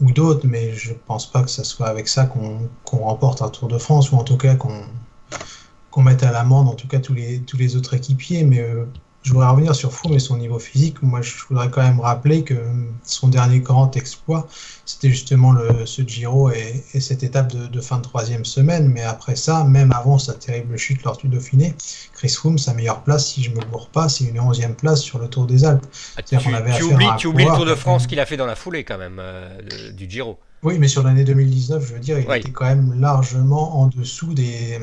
ou 0.02 0.12
d'autres, 0.12 0.46
mais 0.48 0.74
je 0.74 0.94
pense 0.94 1.30
pas 1.30 1.44
que 1.44 1.50
ce 1.50 1.64
soit 1.64 1.88
avec 1.88 2.08
ça 2.08 2.26
qu'on 2.26 2.70
remporte 2.92 3.42
un 3.42 3.50
Tour 3.50 3.68
de 3.68 3.78
France, 3.78 4.12
ou 4.12 4.18
en 4.18 4.24
tout 4.24 4.38
cas 4.38 4.56
qu'on 4.56 6.02
mette 6.02 6.24
à 6.24 6.32
l'amende, 6.32 6.76
tous 6.76 7.58
les, 7.58 7.76
autres 7.76 7.94
équipiers. 7.94 8.44
Euh, 8.60 8.86
je 9.24 9.32
voudrais 9.32 9.48
revenir 9.48 9.74
sur 9.74 9.94
Froome 9.94 10.14
et 10.14 10.20
son 10.20 10.38
niveau 10.38 10.60
physique. 10.60 11.02
Moi, 11.02 11.22
je 11.22 11.34
voudrais 11.48 11.70
quand 11.70 11.82
même 11.82 12.02
rappeler 12.02 12.44
que 12.44 12.56
son 13.04 13.30
dernier 13.30 13.62
grand 13.62 13.96
exploit, 13.96 14.48
c'était 14.86 15.10
justement 15.10 15.54
le, 15.54 15.86
ce 15.86 16.02
Giro 16.02 16.52
et, 16.52 16.84
cette 17.00 17.24
étape 17.24 17.54
de, 17.54 17.82
fin 17.82 17.98
de 17.98 18.02
troisième 18.02 18.44
semaine. 18.44 18.90
Mais 18.90 19.02
après 19.02 19.38
ça, 19.38 19.64
même 19.64 19.94
avant 19.94 20.18
sa 20.18 20.34
terrible 20.34 20.78
chute 20.78 21.04
lors 21.04 21.16
du 21.16 21.30
Dauphiné, 21.30 21.74
Chris 22.14 22.30
Froome, 22.30 22.58
sa 22.58 22.74
meilleure 22.74 23.02
place, 23.02 23.28
si 23.28 23.42
je 23.42 23.52
ne 23.52 23.56
me 23.56 23.62
gourre 23.62 23.88
pas, 23.88 24.10
c'est 24.10 24.26
une 24.26 24.40
onzième 24.42 24.76
place 24.76 25.02
sur 25.02 25.20
le 25.20 25.30
Tour 25.30 25.48
des 25.48 25.64
Alpes. 25.64 25.86
Ah, 26.18 26.22
tu, 26.22 26.36
oublies, 26.36 27.08
tu 27.18 27.28
oublies, 27.28 27.46
le 27.46 27.56
Tour 27.56 27.66
de 27.66 27.76
France 27.76 28.08
qu'il 28.08 28.20
a 28.20 28.26
fait 28.26 28.38
dans 28.38 28.46
la 28.46 28.56
foulée 28.56 28.84
quand 28.84 28.98
même 28.98 29.20
euh, 29.20 29.92
du 29.94 30.10
Giro. 30.10 30.38
Oui, 30.64 30.80
mais 30.80 30.90
sur 30.90 31.04
l'année 31.04 31.24
2019, 31.24 31.86
je 31.86 31.94
veux 31.94 32.00
dire, 32.00 32.20
il 32.20 32.30
était 32.38 32.52
quand 32.52 32.66
même 32.66 33.00
largement 33.00 33.80
en 33.80 33.88
dessous 33.88 34.34
des... 34.34 34.80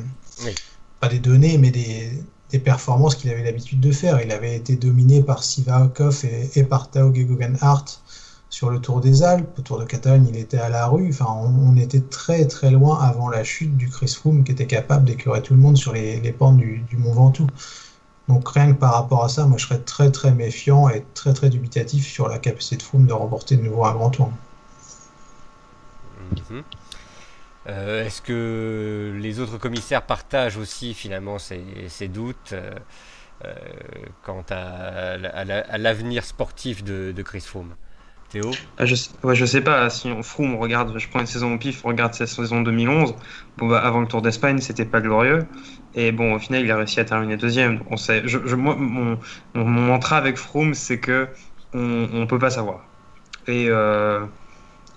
Pas 1.00 1.08
des 1.08 1.18
données, 1.18 1.56
mais 1.56 1.70
des, 1.70 2.10
des 2.50 2.58
performances 2.58 3.14
qu'il 3.14 3.30
avait 3.30 3.44
l'habitude 3.44 3.80
de 3.80 3.92
faire. 3.92 4.20
Il 4.20 4.32
avait 4.32 4.56
été 4.56 4.76
dominé 4.76 5.22
par 5.22 5.42
Sivakov 5.42 6.24
et, 6.24 6.58
et 6.58 6.64
par 6.64 6.90
Tao 6.90 7.12
Geoghegan-Hart 7.14 8.00
sur 8.50 8.68
le 8.68 8.80
Tour 8.80 9.00
des 9.00 9.22
Alpes. 9.22 9.58
Au 9.58 9.62
Tour 9.62 9.78
de 9.78 9.84
Catalogne, 9.84 10.26
il 10.28 10.36
était 10.36 10.58
à 10.58 10.68
la 10.68 10.86
rue. 10.86 11.08
Enfin, 11.08 11.26
on, 11.32 11.76
était 11.76 12.00
très 12.00 12.46
très 12.46 12.70
loin 12.70 13.00
avant 13.00 13.28
la 13.30 13.44
chute 13.44 13.76
du 13.76 13.88
Chris 13.88 14.14
Froome 14.18 14.44
qui 14.44 14.52
était 14.52 14.66
capable 14.66 15.04
d'éclairer 15.04 15.40
tout 15.40 15.54
le 15.54 15.60
monde 15.60 15.76
sur 15.76 15.92
les, 15.92 16.20
pentes 16.32 16.58
du, 16.58 16.84
Mont 16.98 17.12
Ventoux. 17.12 17.46
Donc 18.28 18.48
rien 18.48 18.72
que 18.72 18.78
par 18.78 18.92
rapport 18.92 19.24
à 19.24 19.28
ça, 19.28 19.46
moi 19.46 19.56
je 19.56 19.66
serais 19.66 19.80
très 19.80 20.10
très 20.10 20.32
méfiant 20.32 20.88
et 20.88 21.04
très 21.14 21.32
très 21.32 21.48
dubitatif 21.48 22.06
sur 22.06 22.28
la 22.28 22.38
capacité 22.38 22.76
de 22.76 22.82
Froome 22.82 23.06
de 23.06 23.12
remporter 23.12 23.56
de 23.56 23.62
nouveau 23.62 23.84
un 23.84 23.92
grand 23.92 24.10
tour. 24.10 24.30
Mhm. 26.50 26.62
Euh, 27.70 28.04
est-ce 28.04 28.20
que 28.20 29.16
les 29.20 29.38
autres 29.38 29.58
commissaires 29.58 30.02
partagent 30.02 30.56
aussi 30.56 30.92
finalement 30.92 31.38
ces, 31.38 32.08
doutes 32.08 32.52
euh, 32.52 32.70
euh, 33.44 33.54
quant 34.24 34.44
à, 34.50 35.16
l'avenir 35.78 36.24
sportif 36.24 36.82
de, 36.82 37.22
Chris 37.22 37.40
Froome? 37.40 37.74
Théo? 38.30 38.50
Ah, 38.78 38.86
je, 38.86 38.94
ne 38.94 39.46
sais 39.46 39.60
pas, 39.60 39.90
si 39.90 40.08
on 40.08 40.22
Froome, 40.22 40.54
regarde, 40.54 40.96
je 40.96 41.08
prends 41.08 41.18
une 41.18 41.26
saison 41.26 41.54
au 41.54 41.58
pif, 41.58 41.82
regarde 41.82 42.14
sa 42.14 42.28
saison 42.28 42.62
2011, 42.62 43.16
bon, 43.56 43.66
bah, 43.66 43.80
avant 43.80 44.00
le 44.00 44.06
Tour 44.06 44.22
d'Espagne, 44.22 44.58
c'était 44.60 44.84
pas 44.84 45.00
glorieux, 45.00 45.46
et 45.96 46.12
bon, 46.12 46.34
au 46.34 46.38
final, 46.38 46.62
il 46.62 46.70
a 46.70 46.76
réussi 46.76 47.00
à 47.00 47.04
terminer 47.04 47.36
deuxième. 47.36 47.80
On 47.90 47.96
sait, 47.96 48.22
je, 48.26 48.38
mon, 48.54 49.18
mantra 49.54 50.16
avec 50.16 50.36
Froome, 50.36 50.74
c'est 50.74 51.00
que 51.00 51.28
on 51.74 52.26
peut 52.28 52.38
pas 52.38 52.50
savoir. 52.50 52.84
Et 53.48 53.68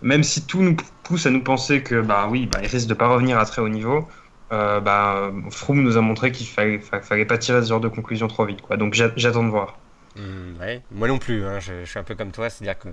même 0.04 0.24
si 0.24 0.46
tout 0.46 0.62
nous 0.62 0.76
pousse 1.04 1.26
à 1.26 1.32
nous 1.32 1.42
penser 1.42 1.82
que 1.82 2.02
bah 2.02 2.28
oui, 2.30 2.48
bah, 2.52 2.60
il 2.62 2.68
risque 2.68 2.88
de 2.88 2.94
pas 2.94 3.08
revenir 3.08 3.40
à 3.40 3.46
très 3.46 3.62
haut 3.62 3.70
niveau, 3.70 4.08
euh, 4.52 4.80
bah, 4.80 5.32
Froome 5.50 5.82
nous 5.82 5.98
a 5.98 6.02
montré 6.02 6.32
qu'il 6.32 6.46
fallait, 6.46 6.80
fallait 6.80 7.26
pas 7.26 7.38
tirer 7.38 7.64
ce 7.64 7.70
genre 7.70 7.80
de 7.80 7.88
conclusion 7.88 8.28
trop 8.28 8.46
vite. 8.46 8.62
Quoi. 8.62 8.78
Donc 8.78 8.94
j'attends 8.94 9.44
de 9.44 9.50
voir. 9.50 9.78
Mmh, 10.16 10.82
moi 10.92 11.08
non 11.08 11.18
plus, 11.18 11.44
hein. 11.44 11.60
je, 11.60 11.86
suis 11.86 11.98
un 11.98 12.04
peu 12.04 12.14
comme 12.14 12.32
toi, 12.32 12.48
c'est-à-dire 12.50 12.78
que 12.78 12.90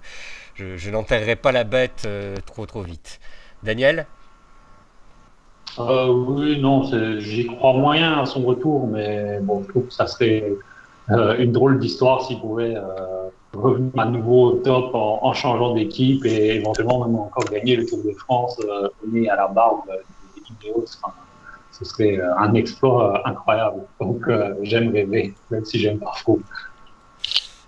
je, 0.54 0.78
je 0.78 0.90
n'enterrerai 0.90 1.36
pas 1.36 1.52
la 1.52 1.64
bête 1.64 2.04
euh, 2.06 2.34
trop 2.46 2.64
trop 2.64 2.82
vite. 2.82 3.20
Daniel? 3.62 4.06
Euh, 5.78 6.06
Oui, 6.06 6.58
non, 6.60 6.88
j'y 7.18 7.46
crois 7.46 7.74
moyen 7.74 8.20
à 8.20 8.26
son 8.26 8.42
retour, 8.44 8.86
mais 8.86 9.38
bon, 9.42 9.62
je 9.64 9.68
trouve 9.68 9.86
que 9.86 9.92
ça 9.92 10.06
serait 10.06 10.50
une 11.08 11.52
drôle 11.52 11.78
d'histoire 11.78 12.24
s'il 12.24 12.40
pouvait 12.40 12.76
revenir 13.52 13.92
à 13.98 14.04
nouveau 14.06 14.50
au 14.50 14.52
top 14.56 14.94
en, 14.94 15.32
changeant 15.32 15.74
d'équipe 15.74 16.24
et 16.24 16.56
éventuellement 16.56 17.04
même 17.04 17.16
encore 17.16 17.44
gagner 17.44 17.76
le 17.76 17.86
Tour 17.86 17.98
de 18.04 18.12
France, 18.12 18.60
euh, 18.64 18.88
à 19.30 19.36
la 19.36 19.48
barbe 19.48 19.82
des 20.34 20.42
vidéos 20.42 20.84
ce 21.80 21.84
serait 21.84 22.18
euh, 22.18 22.36
un 22.36 22.54
exploit 22.54 23.14
euh, 23.14 23.30
incroyable. 23.30 23.82
Donc 24.00 24.28
euh, 24.28 24.54
j'aime 24.62 24.92
rêver, 24.92 25.34
même 25.50 25.64
si 25.64 25.78
j'aime 25.78 26.00
trop. 26.00 26.40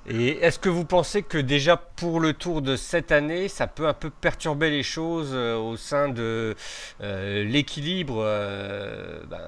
Et 0.07 0.39
est-ce 0.39 0.59
que 0.59 0.69
vous 0.69 0.85
pensez 0.85 1.23
que 1.23 1.39
déjà 1.39 1.77
pour 1.77 2.19
le 2.19 2.33
tour 2.33 2.61
de 2.61 2.75
cette 2.75 3.12
année, 3.12 3.49
ça 3.49 3.69
peut 3.69 3.87
un 3.87 3.95
peu 3.95 4.11
perturber 4.11 4.69
les 4.69 4.83
choses 4.83 5.33
au 5.33 5.77
sein 5.77 6.09
de 6.09 6.57
l'équilibre, 7.01 8.17
ben, 9.31 9.39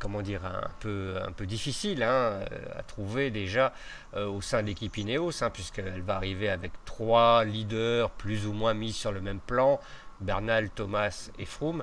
comment 0.00 0.22
dire, 0.22 0.44
un 0.44 0.70
peu, 0.80 1.46
difficile 1.46 2.02
hein, 2.02 2.40
à 2.76 2.82
trouver 2.82 3.30
déjà 3.30 3.72
au 4.16 4.40
sein 4.40 4.62
de 4.62 4.66
l'équipe 4.66 4.96
Ineos, 4.96 5.42
hein, 5.42 5.50
puisqu'elle 5.50 6.02
va 6.02 6.16
arriver 6.16 6.48
avec 6.48 6.72
trois 6.84 7.44
leaders 7.44 8.10
plus 8.10 8.46
ou 8.46 8.52
moins 8.52 8.74
mis 8.74 8.92
sur 8.92 9.12
le 9.12 9.20
même 9.20 9.40
plan, 9.40 9.78
Bernal, 10.20 10.70
Thomas 10.70 11.30
et 11.38 11.44
Froome. 11.46 11.82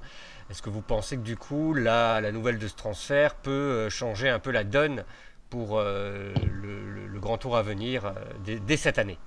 Est-ce 0.50 0.62
que 0.62 0.70
vous 0.70 0.82
pensez 0.82 1.18
que 1.18 1.22
du 1.22 1.36
coup, 1.36 1.74
la, 1.74 2.32
nouvelle 2.32 2.60
de 2.60 2.68
ce 2.68 2.76
transfert 2.76 3.36
peut 3.36 3.52
euh, 3.52 3.90
changer 3.90 4.30
un 4.30 4.40
peu 4.40 4.52
la 4.52 4.64
donne 4.64 5.04
pour 5.50 5.78
euh, 5.78 6.34
le, 6.46 7.20
grand 7.20 7.38
tour 7.38 7.58
à 7.58 7.64
venir 7.64 8.06
euh, 8.06 8.60
dès, 8.66 8.78
cette 8.78 9.00
année? 9.00 9.18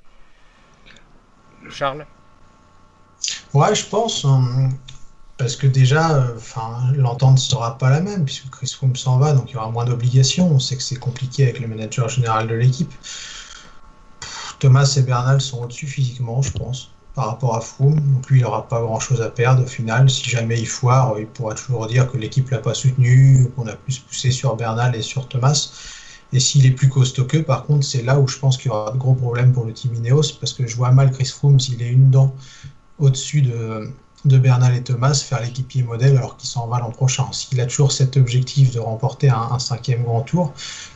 Charles? 1.68 2.06
Ouais, 3.52 3.74
je 3.74 3.86
pense. 3.86 4.24
Parce 5.40 5.56
que 5.56 5.66
déjà, 5.66 6.34
l'entente 6.94 7.36
ne 7.36 7.38
sera 7.38 7.78
pas 7.78 7.88
la 7.88 8.02
même, 8.02 8.26
puisque 8.26 8.50
Chris 8.50 8.70
Froome 8.76 8.94
s'en 8.94 9.16
va, 9.16 9.32
donc 9.32 9.50
il 9.50 9.54
y 9.54 9.56
aura 9.56 9.70
moins 9.70 9.86
d'obligations. 9.86 10.46
On 10.46 10.58
sait 10.58 10.76
que 10.76 10.82
c'est 10.82 10.96
compliqué 10.96 11.44
avec 11.44 11.60
le 11.60 11.66
manager 11.66 12.10
général 12.10 12.46
de 12.46 12.54
l'équipe. 12.54 12.92
Thomas 14.58 14.92
et 14.98 15.00
Bernal 15.00 15.40
sont 15.40 15.62
au-dessus 15.62 15.86
physiquement, 15.86 16.42
je 16.42 16.52
pense 16.52 16.90
par 17.14 17.28
rapport 17.28 17.56
à 17.56 17.62
Froome. 17.62 17.98
Donc 17.98 18.28
lui, 18.28 18.40
il 18.40 18.42
n'aura 18.42 18.68
pas 18.68 18.82
grand-chose 18.82 19.22
à 19.22 19.30
perdre 19.30 19.62
au 19.62 19.66
final. 19.66 20.10
Si 20.10 20.28
jamais 20.28 20.60
il 20.60 20.68
foire, 20.68 21.18
il 21.18 21.26
pourra 21.26 21.54
toujours 21.54 21.86
dire 21.86 22.10
que 22.12 22.18
l'équipe 22.18 22.50
l'a 22.50 22.58
pas 22.58 22.74
soutenu, 22.74 23.48
qu'on 23.56 23.66
a 23.66 23.72
plus 23.72 23.98
poussé 23.98 24.30
sur 24.30 24.54
Bernal 24.56 24.94
et 24.94 25.00
sur 25.00 25.26
Thomas. 25.26 25.70
Et 26.34 26.38
s'il 26.38 26.66
est 26.66 26.72
plus 26.72 26.90
costaud 26.90 27.24
qu'eux, 27.24 27.44
par 27.44 27.64
contre, 27.64 27.86
c'est 27.86 28.02
là 28.02 28.20
où 28.20 28.28
je 28.28 28.38
pense 28.38 28.58
qu'il 28.58 28.66
y 28.66 28.74
aura 28.74 28.90
de 28.92 28.98
gros 28.98 29.14
problèmes 29.14 29.54
pour 29.54 29.64
le 29.64 29.72
team 29.72 29.94
Ineos, 29.94 30.34
parce 30.38 30.52
que 30.52 30.66
je 30.66 30.76
vois 30.76 30.90
mal 30.92 31.10
Chris 31.10 31.32
Froome, 31.34 31.58
s'il 31.58 31.80
est 31.80 31.88
une 31.88 32.10
dent 32.10 32.34
au-dessus 32.98 33.40
de, 33.40 33.90
de 34.24 34.38
Bernal 34.38 34.74
et 34.74 34.82
Thomas, 34.82 35.14
faire 35.14 35.40
l'équipier 35.40 35.82
modèle 35.82 36.16
alors 36.16 36.36
qu'il 36.36 36.48
s'en 36.48 36.66
va 36.66 36.78
l'an 36.78 36.90
prochain. 36.90 37.24
S'il 37.32 37.60
a 37.60 37.66
toujours 37.66 37.92
cet 37.92 38.16
objectif 38.16 38.72
de 38.72 38.80
remporter 38.80 39.30
un, 39.30 39.58
cinquième 39.58 40.02
grand 40.04 40.22
tour, 40.22 40.52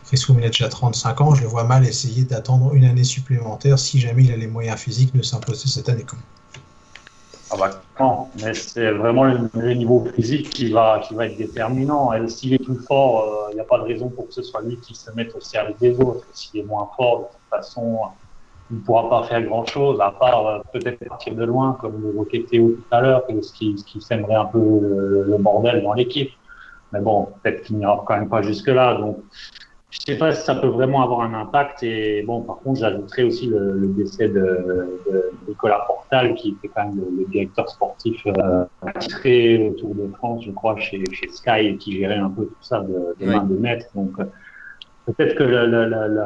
Chris 0.06 0.18
Froome 0.18 0.40
il 0.40 0.44
a 0.44 0.48
déjà 0.48 0.68
35 0.68 1.20
ans, 1.20 1.34
je 1.34 1.42
le 1.42 1.48
vois 1.48 1.64
mal 1.64 1.86
essayer 1.86 2.24
d'attendre 2.24 2.74
une 2.74 2.84
année 2.84 3.04
supplémentaire 3.04 3.78
si 3.78 4.00
jamais 4.00 4.24
il 4.24 4.32
a 4.32 4.36
les 4.36 4.46
moyens 4.46 4.78
physiques 4.78 5.14
de 5.16 5.22
s'imposer 5.22 5.68
cette 5.68 5.88
année. 5.88 6.04
Ah 7.50 7.56
bah, 7.58 7.70
non, 8.00 8.28
mais 8.42 8.52
c'est 8.54 8.90
vraiment 8.90 9.24
le, 9.24 9.74
niveau 9.74 10.04
physique 10.14 10.50
qui 10.50 10.72
va, 10.72 11.00
qui 11.06 11.14
va 11.14 11.26
être 11.26 11.36
déterminant. 11.36 12.10
S'il 12.28 12.54
est 12.54 12.58
plus 12.58 12.78
fort, 12.78 13.22
euh, 13.22 13.50
il 13.52 13.54
n'y 13.54 13.60
a 13.60 13.64
pas 13.64 13.78
de 13.78 13.84
raison 13.84 14.08
pour 14.08 14.26
que 14.26 14.34
ce 14.34 14.42
soit 14.42 14.62
lui 14.62 14.76
qui 14.78 14.94
se 14.94 15.10
mette 15.12 15.34
au 15.36 15.40
service 15.40 15.76
des 15.78 15.98
autres. 16.00 16.26
S'il 16.32 16.60
est 16.60 16.64
moins 16.64 16.88
fort, 16.96 17.18
de 17.18 17.24
toute 17.24 17.50
façon, 17.50 18.00
il 18.70 18.78
ne 18.78 18.82
pourra 18.82 19.08
pas 19.10 19.22
faire 19.24 19.42
grand-chose, 19.42 20.00
à 20.00 20.10
part 20.10 20.46
euh, 20.46 20.58
peut-être 20.72 21.04
partir 21.06 21.34
de 21.34 21.44
loin, 21.44 21.76
comme 21.80 22.02
l'évoquait 22.04 22.44
Théo 22.50 22.70
tout 22.70 22.94
à 22.94 23.00
l'heure, 23.00 23.22
ce 23.28 23.52
qui, 23.52 23.76
ce 23.76 23.84
qui 23.84 24.00
sèmerait 24.00 24.34
un 24.34 24.46
peu 24.46 24.58
le, 24.58 25.36
bordel 25.38 25.82
dans 25.82 25.92
l'équipe. 25.92 26.30
Mais 26.92 27.00
bon, 27.00 27.28
peut-être 27.42 27.62
qu'il 27.62 27.78
n'ira 27.78 28.02
quand 28.06 28.16
même 28.16 28.28
pas 28.28 28.40
jusque-là. 28.40 28.94
Donc, 28.94 29.18
je 29.90 30.00
sais 30.00 30.16
pas 30.16 30.32
si 30.32 30.44
ça 30.44 30.54
peut 30.54 30.68
vraiment 30.68 31.02
avoir 31.02 31.20
un 31.20 31.34
impact. 31.34 31.82
Et 31.82 32.22
bon, 32.22 32.40
par 32.40 32.56
contre, 32.56 32.80
j'ajouterais 32.80 33.24
aussi 33.24 33.48
le, 33.48 33.86
décès 33.88 34.28
de, 34.28 35.00
Nicolas 35.46 35.84
Portal, 35.86 36.34
qui 36.34 36.50
était 36.50 36.68
quand 36.68 36.86
même 36.86 37.04
le, 37.18 37.26
directeur 37.26 37.68
sportif 37.68 38.22
euh, 38.26 38.64
attitré 38.82 39.68
au 39.68 39.72
Tour 39.74 39.94
de 39.94 40.08
France, 40.14 40.44
je 40.46 40.52
crois, 40.52 40.76
chez, 40.78 41.04
chez 41.12 41.28
Sky, 41.28 41.66
et 41.66 41.76
qui 41.76 41.98
gérait 41.98 42.16
un 42.16 42.30
peu 42.30 42.46
tout 42.46 42.62
ça 42.62 42.80
de, 42.80 43.14
des 43.18 43.26
mains 43.26 43.44
de 43.44 43.56
maître. 43.56 43.86
Donc, 43.94 44.12
euh, 44.18 44.24
peut-être 45.06 45.34
que 45.36 45.44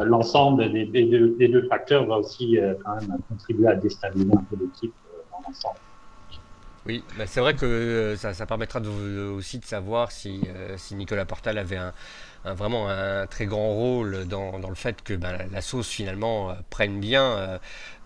l'ensemble 0.04 0.70
des, 0.72 0.86
des, 0.86 1.48
deux, 1.48 1.66
facteurs 1.68 2.06
va 2.06 2.18
aussi 2.18 2.58
euh, 2.58 2.74
quand 2.84 2.96
même 2.96 3.18
contribuer 3.28 3.68
à 3.68 3.74
déstabiliser 3.74 4.32
un 4.32 4.44
peu 4.50 4.56
l'équipe 4.60 4.94
euh, 5.14 5.18
dans 5.32 5.48
l'ensemble. 5.48 5.78
Oui, 6.86 7.02
bah, 7.18 7.24
c'est 7.26 7.40
vrai 7.40 7.54
que 7.54 8.14
ça, 8.16 8.32
ça 8.32 8.46
permettra 8.46 8.80
aussi 8.80 9.58
de 9.58 9.64
savoir 9.64 10.10
si, 10.10 10.40
si 10.76 10.94
Nicolas 10.94 11.26
Portal 11.26 11.58
avait 11.58 11.76
un, 11.76 11.92
vraiment 12.44 12.88
un 12.88 13.26
très 13.26 13.46
grand 13.46 13.74
rôle 13.74 14.26
dans, 14.26 14.58
dans 14.58 14.68
le 14.68 14.74
fait 14.74 15.02
que 15.02 15.14
ben, 15.14 15.38
la 15.52 15.60
sauce 15.60 15.88
finalement 15.88 16.50
euh, 16.50 16.54
prenne 16.70 17.00
bien 17.00 17.24
euh, 17.24 17.58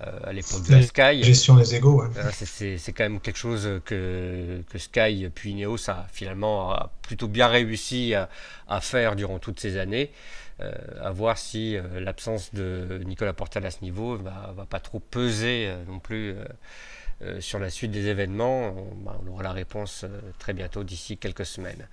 euh, 0.02 0.18
à 0.24 0.32
l'époque 0.32 0.66
de 0.66 0.72
la 0.72 0.82
Sky. 0.82 1.22
Gestion 1.22 1.56
des 1.56 1.74
égaux. 1.74 2.04
C'est 2.32 2.92
quand 2.92 3.04
même 3.04 3.20
quelque 3.20 3.38
chose 3.38 3.68
que, 3.84 4.62
que 4.70 4.78
Sky 4.78 5.28
puis 5.34 5.50
Ineos 5.50 5.90
a 5.90 6.06
finalement 6.12 6.72
a 6.72 6.90
plutôt 7.02 7.28
bien 7.28 7.48
réussi 7.48 8.14
à, 8.14 8.28
à 8.68 8.80
faire 8.80 9.16
durant 9.16 9.38
toutes 9.38 9.60
ces 9.60 9.76
années. 9.76 10.10
À 11.00 11.10
voir 11.10 11.38
si 11.38 11.76
l'absence 11.94 12.54
de 12.54 13.00
Nicolas 13.04 13.32
Portal 13.32 13.64
à 13.66 13.70
ce 13.70 13.82
niveau 13.82 14.16
va, 14.16 14.52
va 14.56 14.66
pas 14.66 14.80
trop 14.80 15.00
peser 15.00 15.72
non 15.88 15.98
plus 15.98 16.34
sur 17.40 17.58
la 17.58 17.70
suite 17.70 17.90
des 17.90 18.06
événements. 18.06 18.74
On, 18.76 18.94
bah, 19.04 19.20
aura 19.30 19.42
la 19.42 19.52
réponse 19.52 20.04
très 20.38 20.52
bientôt 20.52 20.84
d'ici 20.84 21.18
quelques 21.18 21.46
semaines. 21.46 21.86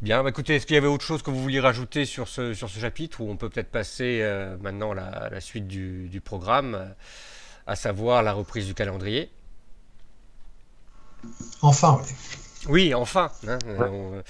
Bien, 0.00 0.22
bah, 0.22 0.30
écoutez, 0.30 0.56
est-ce 0.56 0.64
qu'il 0.64 0.76
y 0.76 0.78
avait 0.78 0.86
autre 0.86 1.04
chose 1.04 1.22
que 1.22 1.30
vous 1.30 1.42
vouliez 1.42 1.60
rajouter 1.60 2.06
sur 2.06 2.26
ce, 2.26 2.54
sur 2.54 2.70
ce 2.70 2.80
chapitre 2.80 3.20
ou 3.20 3.30
on 3.30 3.36
peut 3.36 3.50
peut-être 3.50 3.70
passer 3.70 4.20
euh, 4.22 4.56
maintenant 4.58 4.92
à 4.92 5.28
la, 5.28 5.40
suite 5.42 5.68
du, 5.68 6.08
du 6.08 6.22
programme, 6.22 6.94
à 7.66 7.76
savoir 7.76 8.22
la 8.22 8.32
reprise 8.32 8.66
du 8.66 8.72
calendrier? 8.72 9.30
Enfin, 11.60 12.00
oui. 12.02 12.08
Oui, 12.68 12.92
enfin. 12.94 13.30
Hein, 13.46 13.58
euh, 13.66 14.22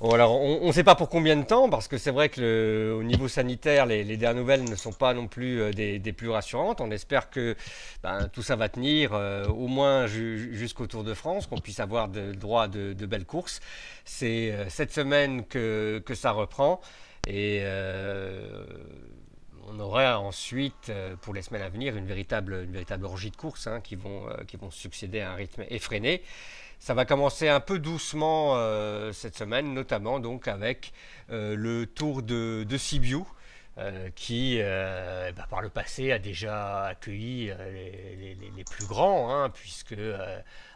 on, 0.00 0.66
ne 0.66 0.72
sait 0.72 0.84
pas 0.84 0.94
pour 0.94 1.10
combien 1.10 1.36
de 1.36 1.44
temps, 1.44 1.68
parce 1.68 1.86
que 1.86 1.98
c'est 1.98 2.10
vrai 2.10 2.30
que 2.30 2.94
au 2.98 3.02
niveau 3.02 3.28
sanitaire, 3.28 3.84
les, 3.84 4.04
dernières 4.16 4.40
nouvelles 4.40 4.64
ne 4.64 4.74
sont 4.74 4.92
pas 4.92 5.12
non 5.12 5.26
plus 5.26 5.60
euh, 5.60 5.70
des, 5.70 6.12
plus 6.12 6.30
rassurantes. 6.30 6.80
On 6.80 6.90
espère 6.90 7.28
que 7.28 7.56
ben, 8.02 8.28
tout 8.28 8.42
ça 8.42 8.56
va 8.56 8.68
tenir 8.68 9.12
euh, 9.12 9.46
au 9.48 9.66
moins 9.66 10.06
jusqu'au 10.06 10.86
Tour 10.86 11.04
de 11.04 11.12
France, 11.12 11.46
qu'on 11.46 11.58
puisse 11.58 11.80
avoir 11.80 12.08
de, 12.08 12.32
droit 12.32 12.68
de, 12.68 12.94
de 12.94 13.06
belles 13.06 13.26
courses. 13.26 13.60
C'est 14.04 14.54
cette 14.68 14.92
semaine 14.92 15.44
que, 15.44 16.02
ça 16.14 16.30
reprend. 16.30 16.80
Et 17.26 17.62
on 19.66 19.80
aura 19.80 20.18
ensuite, 20.20 20.92
pour 21.22 21.34
les 21.34 21.42
semaines 21.42 21.62
à 21.62 21.68
venir, 21.68 21.96
une 21.96 22.06
véritable, 22.06 22.64
une 22.64 22.72
véritable 22.72 23.04
orgie 23.06 23.30
de 23.30 23.36
courses 23.36 23.66
hein, 23.66 23.80
qui, 23.82 23.96
vont, 23.96 24.26
qui 24.46 24.56
vont 24.56 24.70
succéder 24.70 25.20
à 25.20 25.32
un 25.32 25.34
rythme 25.34 25.64
effréné. 25.70 26.22
Ça 26.84 26.92
va 26.92 27.06
commencer 27.06 27.48
un 27.48 27.60
peu 27.60 27.78
doucement 27.78 28.56
euh, 28.56 29.10
cette 29.14 29.38
semaine, 29.38 29.72
notamment 29.72 30.20
donc 30.20 30.48
avec 30.48 30.92
euh, 31.30 31.56
le 31.56 31.86
Tour 31.86 32.22
de, 32.22 32.66
de 32.68 32.76
Sibiu. 32.76 33.22
Euh, 33.78 34.10
qui, 34.14 34.60
bah, 35.34 35.46
par 35.48 35.62
le 35.62 35.70
passé, 35.70 36.12
a 36.12 36.18
déjà 36.18 36.84
accueilli 36.84 37.46
les, 37.46 38.64
plus 38.70 38.84
grands, 38.84 39.34
hein, 39.34 39.48
puisque 39.48 39.96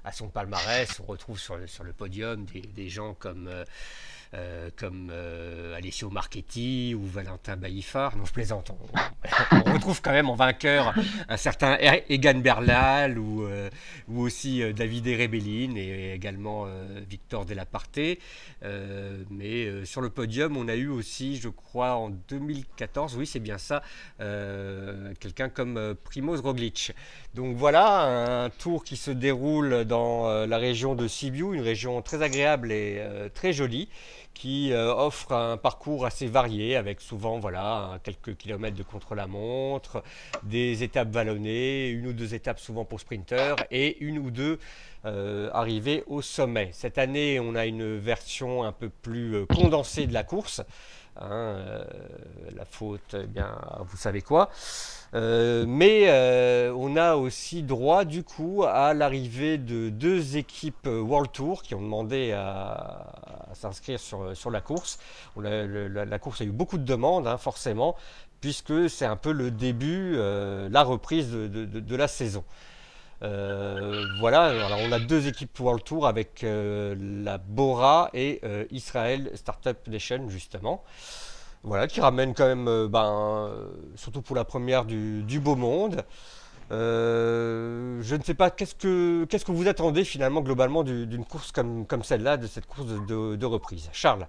à 0.02 0.10
son 0.10 0.30
palmarès, 0.30 0.98
on 1.00 1.04
retrouve 1.04 1.38
sur 1.38 1.58
le, 1.58 1.66
sur 1.66 1.84
le 1.84 1.92
podium 1.92 2.46
des, 2.46 2.62
des 2.62 2.88
gens 2.88 3.12
comme 3.12 3.50
euh, 4.34 4.68
comme 4.76 5.08
euh, 5.10 5.74
Alessio 5.74 6.10
Marchetti 6.10 6.94
ou 6.94 7.02
Valentin 7.06 7.56
Baïfar. 7.56 8.14
Non, 8.14 8.26
je 8.26 8.32
plaisante. 8.32 8.70
On, 9.52 9.72
retrouve 9.72 10.02
quand 10.02 10.12
même 10.12 10.28
en 10.28 10.34
vainqueur 10.34 10.94
un 11.30 11.36
certain 11.38 11.78
Egan 12.10 12.40
Berlal 12.40 13.18
ou, 13.18 13.44
euh, 13.44 13.70
aussi 14.14 14.62
David 14.74 15.06
Rebellin 15.06 15.76
et 15.76 16.12
également 16.12 16.66
Victor 17.08 17.46
Delaparté. 17.46 18.18
mais 19.30 19.84
sur 19.86 20.02
le 20.02 20.10
podium, 20.10 20.56
on 20.56 20.68
a 20.68 20.74
eu 20.74 20.88
aussi, 20.88 21.36
je 21.36 21.48
crois, 21.48 21.94
en 21.94 22.10
2014, 22.10 23.16
oui, 23.16 23.26
c'est 23.26 23.40
bien 23.40 23.58
ça, 23.58 23.82
quelqu'un 25.20 25.48
comme 25.48 25.94
Primoz 26.04 26.40
Roglic. 26.40 26.92
Donc 27.34 27.56
voilà, 27.56 28.44
un 28.44 28.50
tour 28.50 28.84
qui 28.84 28.96
se 28.96 29.10
déroule 29.10 29.84
dans 29.84 30.46
la 30.46 30.58
région 30.58 30.94
de 30.94 31.06
Sibiu, 31.06 31.54
une 31.54 31.62
région 31.62 32.02
très 32.02 32.22
agréable 32.22 32.72
et 32.72 33.02
très 33.34 33.52
jolie 33.52 33.88
qui 34.38 34.72
euh, 34.72 34.94
offre 34.94 35.32
un 35.32 35.56
parcours 35.56 36.06
assez 36.06 36.28
varié 36.28 36.76
avec 36.76 37.00
souvent 37.00 37.40
voilà 37.40 37.98
quelques 38.04 38.36
kilomètres 38.36 38.76
de 38.76 38.84
contre-la-montre, 38.84 40.04
des 40.44 40.84
étapes 40.84 41.10
vallonnées, 41.10 41.88
une 41.88 42.06
ou 42.06 42.12
deux 42.12 42.34
étapes 42.34 42.60
souvent 42.60 42.84
pour 42.84 43.00
sprinters 43.00 43.56
et 43.72 43.98
une 43.98 44.18
ou 44.18 44.30
deux 44.30 44.60
euh, 45.06 45.50
arrivées 45.52 46.04
au 46.06 46.22
sommet. 46.22 46.70
Cette 46.72 46.98
année, 46.98 47.40
on 47.40 47.56
a 47.56 47.66
une 47.66 47.98
version 47.98 48.62
un 48.62 48.70
peu 48.70 48.88
plus 48.88 49.34
euh, 49.34 49.46
condensée 49.46 50.06
de 50.06 50.14
la 50.14 50.22
course. 50.22 50.62
Hein, 51.20 51.56
la 52.54 52.64
faute, 52.64 53.14
eh 53.14 53.26
bien, 53.26 53.58
vous 53.80 53.96
savez 53.96 54.22
quoi. 54.22 54.50
Euh, 55.14 55.64
mais 55.66 56.04
euh, 56.08 56.72
on 56.76 56.96
a 56.96 57.14
aussi 57.16 57.62
droit 57.62 58.04
du 58.04 58.24
coup 58.24 58.64
à 58.64 58.92
l'arrivée 58.92 59.56
de 59.56 59.88
deux 59.88 60.36
équipes 60.36 60.86
World 60.86 61.32
Tour 61.32 61.62
qui 61.62 61.74
ont 61.74 61.80
demandé 61.80 62.32
à, 62.32 63.06
s'inscrire 63.54 63.98
sur, 63.98 64.50
la 64.50 64.60
course. 64.60 64.98
La, 65.36 66.18
course 66.18 66.42
a 66.42 66.44
eu 66.44 66.52
beaucoup 66.52 66.78
de 66.78 66.84
demandes, 66.84 67.26
hein, 67.26 67.38
forcément, 67.38 67.96
puisque 68.40 68.90
c'est 68.90 69.06
un 69.06 69.16
peu 69.16 69.32
le 69.32 69.50
début, 69.50 70.14
euh, 70.16 70.68
la 70.70 70.82
reprise 70.82 71.30
de, 71.32 71.96
la 71.96 72.08
saison. 72.08 72.44
Voilà, 73.20 74.52
on 74.78 74.92
a 74.92 74.98
deux 74.98 75.26
équipes 75.26 75.58
World 75.60 75.84
Tour 75.84 76.06
avec 76.06 76.44
la 76.44 77.38
Bora 77.38 78.10
et 78.14 78.40
Israël 78.70 79.30
Startup 79.34 79.78
Nation 79.88 80.28
justement. 80.28 80.84
Voilà, 81.64 81.88
qui 81.88 82.00
ramène 82.00 82.34
quand 82.34 82.46
même, 82.46 82.68
euh, 82.68 82.88
ben, 82.88 83.48
euh, 83.50 83.68
surtout 83.96 84.22
pour 84.22 84.36
la 84.36 84.44
première, 84.44 84.84
du, 84.84 85.40
beau 85.40 85.56
monde. 85.56 86.04
Euh, 86.70 88.00
je 88.02 88.14
ne 88.14 88.22
sais 88.22 88.34
pas, 88.34 88.50
qu'est-ce 88.50 88.74
que, 88.74 89.24
qu'est-ce 89.24 89.44
que 89.44 89.52
vous 89.52 89.66
attendez 89.68 90.04
finalement 90.04 90.40
globalement 90.40 90.84
d'une 90.84 91.24
course 91.24 91.50
comme, 91.50 91.86
comme 91.86 92.04
celle-là, 92.04 92.36
de 92.36 92.46
cette 92.46 92.66
course 92.66 92.86
de, 92.86 93.46
reprise? 93.46 93.90
Charles? 93.92 94.26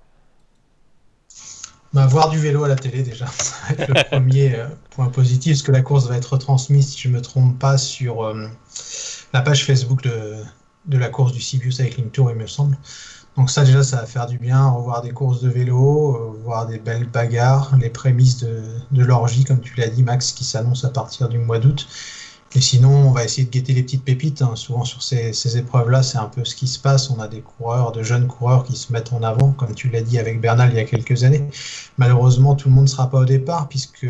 Bah, 1.93 2.07
Voir 2.07 2.29
du 2.29 2.39
vélo 2.39 2.63
à 2.63 2.67
la 2.67 2.75
télé 2.75 3.03
déjà, 3.03 3.27
ça 3.39 3.55
va 3.67 3.83
être 3.83 3.87
le 3.89 4.03
premier 4.09 4.65
point 4.91 5.09
positif, 5.09 5.53
parce 5.53 5.63
que 5.63 5.71
la 5.71 5.81
course 5.81 6.07
va 6.07 6.17
être 6.17 6.33
retransmise, 6.33 6.89
si 6.89 6.99
je 6.99 7.07
ne 7.09 7.13
me 7.13 7.21
trompe 7.21 7.57
pas, 7.59 7.77
sur 7.77 8.33
la 9.33 9.41
page 9.41 9.65
Facebook 9.65 10.03
de, 10.03 10.43
de 10.85 10.97
la 10.97 11.09
course 11.09 11.33
du 11.33 11.41
Sibiu 11.41 11.71
Cycling 11.71 12.09
Tour, 12.09 12.31
il 12.31 12.37
me 12.37 12.47
semble. 12.47 12.77
Donc 13.37 13.49
ça 13.49 13.63
déjà, 13.63 13.83
ça 13.83 13.97
va 13.97 14.05
faire 14.05 14.27
du 14.27 14.37
bien, 14.37 14.69
revoir 14.69 15.01
des 15.01 15.11
courses 15.11 15.41
de 15.41 15.49
vélo, 15.49 16.15
euh, 16.15 16.41
voir 16.43 16.67
des 16.67 16.79
belles 16.79 17.07
bagarres, 17.07 17.77
les 17.79 17.89
prémices 17.89 18.43
de, 18.43 18.61
l'orgie, 18.91 19.45
comme 19.45 19.61
tu 19.61 19.75
l'as 19.77 19.87
dit 19.87 20.03
Max, 20.03 20.33
qui 20.33 20.43
s'annonce 20.43 20.83
à 20.83 20.89
partir 20.89 21.29
du 21.29 21.37
mois 21.37 21.59
d'août. 21.59 21.87
Et 22.55 22.61
sinon, 22.61 22.89
on 22.89 23.11
va 23.11 23.23
essayer 23.23 23.45
de 23.45 23.51
guetter 23.51 23.73
les 23.73 23.83
petites 23.83 24.03
pépites. 24.03 24.41
Hein. 24.41 24.53
Souvent 24.55 24.83
sur 24.83 25.03
ces, 25.03 25.57
épreuves-là, 25.57 26.01
c'est 26.01 26.17
un 26.17 26.25
peu 26.25 26.43
ce 26.43 26.55
qui 26.55 26.67
se 26.67 26.79
passe. 26.79 27.09
On 27.09 27.19
a 27.19 27.27
des 27.27 27.41
coureurs, 27.41 27.91
de 27.91 28.03
jeunes 28.03 28.27
coureurs 28.27 28.63
qui 28.63 28.75
se 28.75 28.91
mettent 28.91 29.13
en 29.13 29.21
avant, 29.21 29.51
comme 29.51 29.75
tu 29.75 29.89
l'as 29.89 30.01
dit 30.01 30.17
avec 30.17 30.41
Bernal 30.41 30.69
il 30.71 30.77
y 30.77 30.79
a 30.79 30.85
quelques 30.85 31.23
années. 31.23 31.43
Malheureusement, 31.97 32.55
tout 32.55 32.69
le 32.69 32.75
monde 32.75 32.85
ne 32.85 32.89
sera 32.89 33.09
pas 33.09 33.19
au 33.19 33.25
départ, 33.25 33.69
puisque 33.69 34.07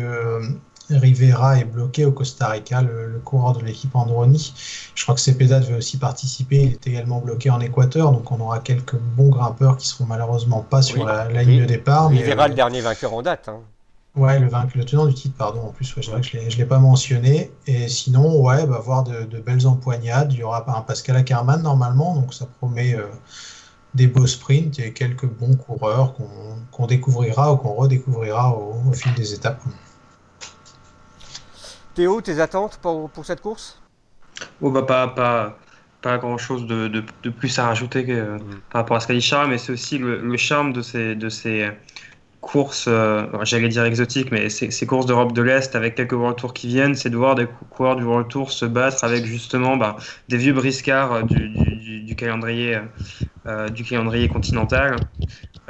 Rivera 0.90 1.58
est 1.58 1.64
bloqué 1.64 2.04
au 2.04 2.12
Costa 2.12 2.48
Rica, 2.48 2.82
le, 2.82 3.20
coureur 3.24 3.56
de 3.56 3.64
l'équipe 3.64 3.94
Androni. 3.94 4.52
Je 4.94 5.02
crois 5.02 5.14
que 5.14 5.20
Cepeda 5.20 5.60
devait 5.60 5.76
aussi 5.76 5.98
participer, 5.98 6.62
il 6.62 6.72
est 6.72 6.86
également 6.86 7.20
bloqué 7.20 7.50
en 7.50 7.60
Équateur, 7.60 8.12
donc 8.12 8.30
on 8.32 8.40
aura 8.40 8.60
quelques 8.60 8.96
bons 8.96 9.28
grimpeurs 9.28 9.76
qui 9.76 9.86
seront 9.86 10.06
malheureusement 10.06 10.62
pas 10.62 10.82
sur 10.82 11.04
la, 11.04 11.28
ligne 11.42 11.62
de 11.62 11.66
départ. 11.66 12.08
Rivera, 12.08 12.48
le 12.48 12.54
dernier 12.54 12.80
vainqueur 12.80 13.14
en 13.14 13.22
date. 13.22 13.48
Hein. 13.48 13.60
Ouais, 14.16 14.40
le, 14.40 14.48
vainqueur, 14.48 14.72
le 14.76 14.84
tenant 14.84 15.06
du 15.06 15.14
titre, 15.14 15.36
pardon. 15.36 15.60
En 15.62 15.72
plus, 15.72 15.94
je 15.96 16.10
ne 16.10 16.56
l'ai 16.56 16.64
pas 16.64 16.78
mentionné. 16.78 17.52
Et 17.66 17.88
sinon, 17.88 18.40
ouais, 18.42 18.66
va 18.66 18.78
voir 18.78 19.04
de, 19.04 19.38
belles 19.38 19.66
empoignades. 19.66 20.32
Il 20.32 20.40
y 20.40 20.42
aura 20.42 20.64
un 20.76 20.82
Pascal 20.82 21.16
Ackermann 21.16 21.62
normalement, 21.62 22.14
donc 22.14 22.34
ça 22.34 22.46
promet 22.46 22.94
euh, 22.94 23.06
des 23.94 24.08
beaux 24.08 24.26
sprints 24.26 24.78
et 24.80 24.92
quelques 24.92 25.26
bons 25.26 25.54
coureurs 25.54 26.14
qu'on 26.72 26.86
découvrira 26.86 27.52
ou 27.52 27.56
qu'on 27.56 27.74
redécouvrira 27.74 28.56
au 28.56 28.92
fil 28.92 29.14
des 29.14 29.32
étapes. 29.34 29.62
Théo, 31.94 32.20
tes 32.20 32.40
attentes 32.40 32.78
pour, 32.80 33.10
cette 33.24 33.40
course? 33.40 33.80
Oh 34.62 34.70
bah 34.70 34.82
pas, 34.82 35.08
pas, 35.08 35.58
pas 36.02 36.18
grand 36.18 36.38
chose 36.38 36.66
de, 36.66 36.88
de, 36.88 37.30
plus 37.30 37.58
à 37.58 37.66
rajouter 37.66 38.06
que, 38.06 38.36
mm. 38.36 38.60
par 38.70 38.82
rapport 38.82 38.96
à 38.96 39.00
ce 39.00 39.06
qu'a 39.06 39.14
dit 39.14 39.20
Charles, 39.20 39.50
mais 39.50 39.58
c'est 39.58 39.72
aussi 39.72 39.98
le, 39.98 40.36
charme 40.36 40.72
de 40.72 40.82
ces, 40.82 41.14
de 41.14 41.28
ces 41.28 41.68
courses, 42.40 42.86
euh, 42.88 43.26
j'allais 43.42 43.68
dire 43.68 43.84
exotiques, 43.84 44.30
mais 44.32 44.48
ces, 44.48 44.86
courses 44.86 45.06
d'Europe 45.06 45.32
de 45.32 45.42
l'Est 45.42 45.76
avec 45.76 45.94
quelques 45.94 46.12
World 46.12 46.36
Tours 46.36 46.54
qui 46.54 46.68
viennent, 46.68 46.94
c'est 46.94 47.10
de 47.10 47.16
voir 47.16 47.34
des 47.34 47.46
coureurs 47.70 47.96
du 47.96 48.04
World 48.04 48.28
Tour 48.28 48.50
se 48.50 48.64
battre 48.64 49.04
avec 49.04 49.24
justement 49.24 49.76
bah, 49.76 49.96
des 50.28 50.36
vieux 50.36 50.52
briscards 50.52 51.24
du, 51.24 51.48
du, 51.48 52.00
du 52.00 52.16
calendrier, 52.16 52.78
euh, 53.46 53.68
continental. 54.32 54.96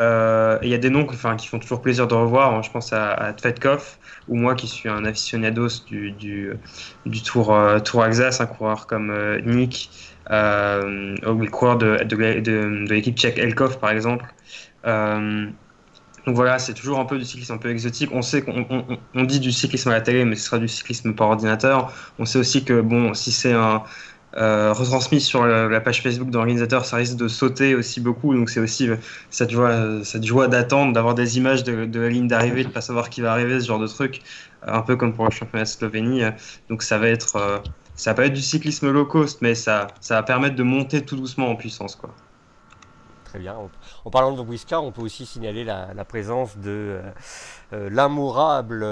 Euh, 0.00 0.58
il 0.62 0.68
y 0.70 0.74
a 0.74 0.78
des 0.78 0.88
noms 0.88 1.06
enfin, 1.08 1.36
qui 1.36 1.46
font 1.46 1.58
toujours 1.58 1.82
plaisir 1.82 2.06
de 2.06 2.14
revoir. 2.14 2.54
Hein. 2.54 2.62
Je 2.62 2.70
pense 2.70 2.92
à, 2.92 3.12
à 3.12 3.32
Tvetkov, 3.34 3.98
ou 4.28 4.36
moi 4.36 4.54
qui 4.54 4.66
suis 4.66 4.88
un 4.88 5.04
aficionados 5.04 5.84
du, 5.86 6.12
du, 6.12 7.22
Tour, 7.22 7.54
euh, 7.54 7.78
Tour 7.80 8.02
Alsace, 8.02 8.40
un 8.40 8.46
coureur 8.46 8.86
comme 8.86 9.10
euh, 9.10 9.40
Nick, 9.42 9.90
euh, 10.30 11.16
ou 11.26 11.34
le 11.34 11.50
coureur 11.50 11.76
de, 11.76 11.98
l'équipe 12.88 13.16
tchèque 13.16 13.38
Elkov 13.38 13.78
par 13.78 13.90
exemple. 13.90 14.24
Donc 16.26 16.36
voilà, 16.36 16.58
c'est 16.58 16.74
toujours 16.74 16.98
un 16.98 17.04
peu 17.04 17.18
du 17.18 17.24
cyclisme 17.24 17.54
un 17.54 17.58
peu 17.58 17.70
exotique. 17.70 18.10
On 18.12 18.22
sait 18.22 18.42
qu'on 18.42 18.66
on, 19.14 19.24
dit 19.24 19.40
du 19.40 19.52
cyclisme 19.52 19.88
à 19.90 19.92
la 19.92 20.00
télé, 20.00 20.24
mais 20.24 20.36
ce 20.36 20.44
sera 20.46 20.58
du 20.58 20.68
cyclisme 20.68 21.14
par 21.14 21.28
ordinateur. 21.28 21.92
On 22.18 22.24
sait 22.24 22.38
aussi 22.38 22.64
que 22.64 22.80
bon, 22.80 23.14
si 23.14 23.32
c'est 23.32 23.52
un, 23.52 23.82
euh, 24.36 24.72
retransmis 24.72 25.20
sur 25.20 25.46
la, 25.46 25.80
page 25.80 26.02
Facebook 26.02 26.30
d'organisateur, 26.30 26.84
ça 26.84 26.96
risque 26.96 27.16
de 27.16 27.28
sauter 27.28 27.74
aussi 27.74 28.00
beaucoup. 28.00 28.34
Donc 28.34 28.50
c'est 28.50 28.60
aussi 28.60 28.88
cette 29.30 29.50
joie, 29.50 30.04
cette 30.04 30.24
joie 30.24 30.48
d'attendre, 30.48 30.92
d'avoir 30.92 31.14
des 31.14 31.38
images 31.38 31.64
de, 31.64 31.98
la 31.98 32.08
ligne 32.08 32.28
d'arrivée, 32.28 32.64
de 32.64 32.68
pas 32.68 32.82
savoir 32.82 33.10
qui 33.10 33.22
va 33.22 33.32
arriver, 33.32 33.60
ce 33.60 33.66
genre 33.66 33.80
de 33.80 33.88
truc, 33.88 34.20
euh, 34.68 34.72
un 34.72 34.82
peu 34.82 34.96
comme 34.96 35.14
pour 35.14 35.24
le 35.24 35.30
championnat 35.30 35.64
de 35.64 35.68
Slovénie. 35.68 36.22
Donc 36.68 36.82
ça 36.82 36.98
va 36.98 37.08
être, 37.08 37.36
euh, 37.36 37.58
ça 37.96 38.12
va 38.12 38.26
être 38.26 38.34
du 38.34 38.42
cyclisme 38.42 38.90
low 38.90 39.06
cost, 39.06 39.40
mais 39.42 39.54
ça, 39.54 39.88
ça 40.00 40.16
va 40.16 40.22
permettre 40.22 40.56
de 40.56 40.62
monter 40.62 41.02
tout 41.02 41.16
doucement 41.16 41.50
en 41.50 41.56
puissance, 41.56 41.96
quoi. 41.96 42.14
Très 43.30 43.38
bien. 43.38 43.56
En 44.04 44.10
parlant 44.10 44.32
de 44.32 44.40
Whiscar, 44.40 44.82
on 44.82 44.90
peut 44.90 45.02
aussi 45.02 45.24
signaler 45.24 45.62
la, 45.62 46.04
présence 46.04 46.58
de 46.58 47.00
l'amourable 47.70 48.84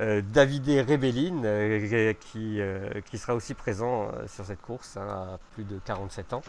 euh, 0.00 0.22
Davide 0.22 0.84
Rebellin, 0.88 1.44
euh, 1.44 2.12
qui, 2.14 2.60
euh, 2.60 2.88
qui, 3.08 3.16
sera 3.16 3.34
aussi 3.34 3.54
présent 3.54 4.08
sur 4.26 4.44
cette 4.44 4.60
course 4.60 4.96
hein, 4.96 5.06
à 5.06 5.38
plus 5.52 5.64
de 5.64 5.78
47 5.84 6.32
ans. 6.32 6.42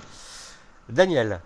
Daniel 0.90 1.42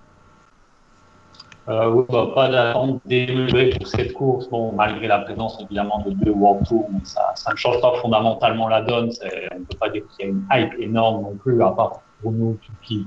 euh, 1.67 2.03
bah, 2.09 2.29
pas 2.33 2.49
d'attente 2.49 3.01
démesurée 3.05 3.71
pour 3.77 3.85
cette 3.85 4.13
course, 4.13 4.49
bon, 4.49 4.71
malgré 4.71 5.07
la 5.07 5.19
présence 5.19 5.61
évidemment 5.61 5.99
de 5.99 6.11
deux 6.11 6.31
World 6.31 6.65
Tour, 6.65 6.89
mais 6.91 7.01
ça, 7.03 7.33
ne 7.51 7.55
change 7.57 7.79
pas 7.81 7.93
fondamentalement 8.01 8.67
la 8.69 8.81
donne. 8.81 9.11
On 9.51 9.59
ne 9.59 9.65
peut 9.65 9.77
pas 9.77 9.89
dire 9.89 10.03
qu'il 10.07 10.25
y 10.25 10.29
a 10.29 10.31
une 10.31 10.45
hype 10.51 10.79
énorme 10.79 11.21
non 11.23 11.35
plus, 11.35 11.61
à 11.61 11.71
part 11.71 12.01
pour 12.21 12.31
nous 12.31 12.57
qui 12.81 13.05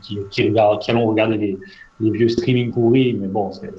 allons 0.88 1.06
regarder 1.06 1.38
les, 1.38 1.58
les 2.02 2.10
vieux 2.10 2.28
streaming 2.28 2.72
pourris, 2.72 3.14
mais 3.14 3.28
bon, 3.28 3.50
c'est 3.52 3.70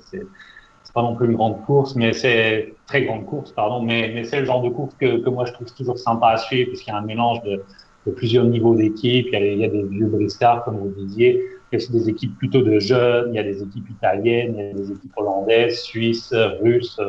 pas 0.93 1.01
non 1.01 1.15
plus 1.15 1.25
une 1.25 1.33
grande 1.33 1.63
course, 1.65 1.95
mais 1.95 2.13
c'est 2.13 2.75
très 2.85 3.03
grande 3.03 3.25
course, 3.25 3.51
pardon, 3.51 3.81
mais, 3.81 4.23
c'est 4.25 4.39
le 4.39 4.45
genre 4.45 4.61
de 4.61 4.69
course 4.69 4.93
que, 4.99 5.27
moi 5.29 5.45
je 5.45 5.53
trouve 5.53 5.73
toujours 5.73 5.97
sympa 5.97 6.29
à 6.29 6.37
suivre, 6.37 6.69
puisqu'il 6.69 6.91
y 6.91 6.93
a 6.93 6.97
un 6.97 7.05
mélange 7.05 7.41
de, 7.43 7.63
plusieurs 8.15 8.45
niveaux 8.45 8.75
d'équipe. 8.75 9.27
Il, 9.31 9.43
il, 9.43 9.59
y 9.59 9.65
a 9.65 9.69
des 9.69 9.83
vieux 9.83 10.07
briscards, 10.07 10.65
comme 10.65 10.77
vous 10.77 10.89
disiez. 10.89 11.41
Il 11.71 11.79
y 11.79 11.83
a 11.83 11.87
des 11.87 12.09
équipes 12.09 12.37
plutôt 12.37 12.61
de 12.61 12.77
jeunes. 12.77 13.29
Il 13.33 13.35
y 13.35 13.39
a 13.39 13.43
des 13.43 13.63
équipes 13.63 13.89
italiennes, 13.89 14.55
il 14.57 14.65
y 14.65 14.69
a 14.69 14.73
des 14.73 14.91
équipes 14.91 15.13
hollandaises, 15.15 15.79
suisses, 15.79 16.33
russes. 16.61 16.99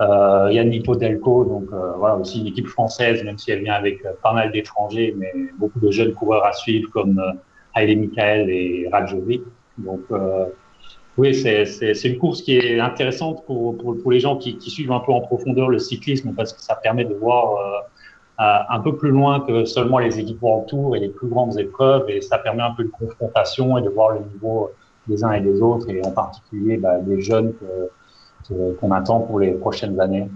Euh, 0.00 0.48
il 0.50 0.56
y 0.56 0.58
a 0.58 0.64
Nipo 0.64 0.94
donc 0.94 1.68
euh, 1.72 1.92
voilà 1.98 2.16
aussi 2.16 2.40
une 2.40 2.46
équipe 2.46 2.68
française, 2.68 3.22
même 3.22 3.36
si 3.36 3.50
elle 3.50 3.62
vient 3.62 3.74
avec 3.74 4.04
euh, 4.06 4.12
pas 4.22 4.32
mal 4.32 4.50
d'étrangers, 4.50 5.14
mais 5.16 5.30
beaucoup 5.58 5.78
de 5.78 5.90
jeunes 5.90 6.14
coureurs 6.14 6.44
à 6.44 6.52
suivre 6.54 6.90
comme 6.90 7.18
euh, 7.18 7.32
Haile 7.76 7.98
Michael 7.98 8.48
et 8.48 8.88
Rajovic. 8.90 9.42
Donc 9.84 10.00
euh, 10.10 10.46
oui, 11.16 11.34
c'est 11.34 12.04
une 12.04 12.18
course 12.18 12.42
qui 12.42 12.56
est 12.56 12.80
intéressante 12.80 13.44
pour, 13.46 13.76
pour, 13.76 14.10
les 14.10 14.20
gens 14.20 14.36
qui, 14.36 14.58
suivent 14.60 14.92
un 14.92 15.00
peu 15.00 15.12
en 15.12 15.20
profondeur 15.20 15.68
le 15.68 15.78
cyclisme 15.78 16.32
parce 16.34 16.52
que 16.52 16.60
ça 16.60 16.74
permet 16.76 17.04
de 17.04 17.14
voir 17.14 17.54
euh, 17.54 18.42
euh, 18.42 18.58
un 18.70 18.80
peu 18.80 18.96
plus 18.96 19.10
loin 19.10 19.40
que 19.40 19.64
seulement 19.64 19.98
les 19.98 20.18
équipes 20.18 20.42
World 20.42 20.68
Tour 20.68 20.96
et 20.96 21.00
les 21.00 21.08
plus 21.08 21.28
grandes 21.28 21.58
épreuves 21.58 22.08
et 22.08 22.20
ça 22.20 22.38
permet 22.38 22.62
un 22.62 22.72
peu 22.72 22.84
de 22.84 22.90
confrontation 22.90 23.76
et 23.76 23.82
de 23.82 23.88
voir 23.88 24.10
le 24.10 24.20
niveau 24.20 24.70
des 25.08 25.24
uns 25.24 25.32
et 25.32 25.40
des 25.40 25.60
autres 25.60 25.90
et 25.90 26.00
en 26.04 26.12
particulier 26.12 26.76
bah, 26.76 26.98
des 26.98 27.20
jeunes 27.20 27.52
qu'on 28.48 28.90
attend 28.92 29.20
pour 29.20 29.40
les 29.40 29.52
prochaines 29.52 30.00
années. 30.00 30.28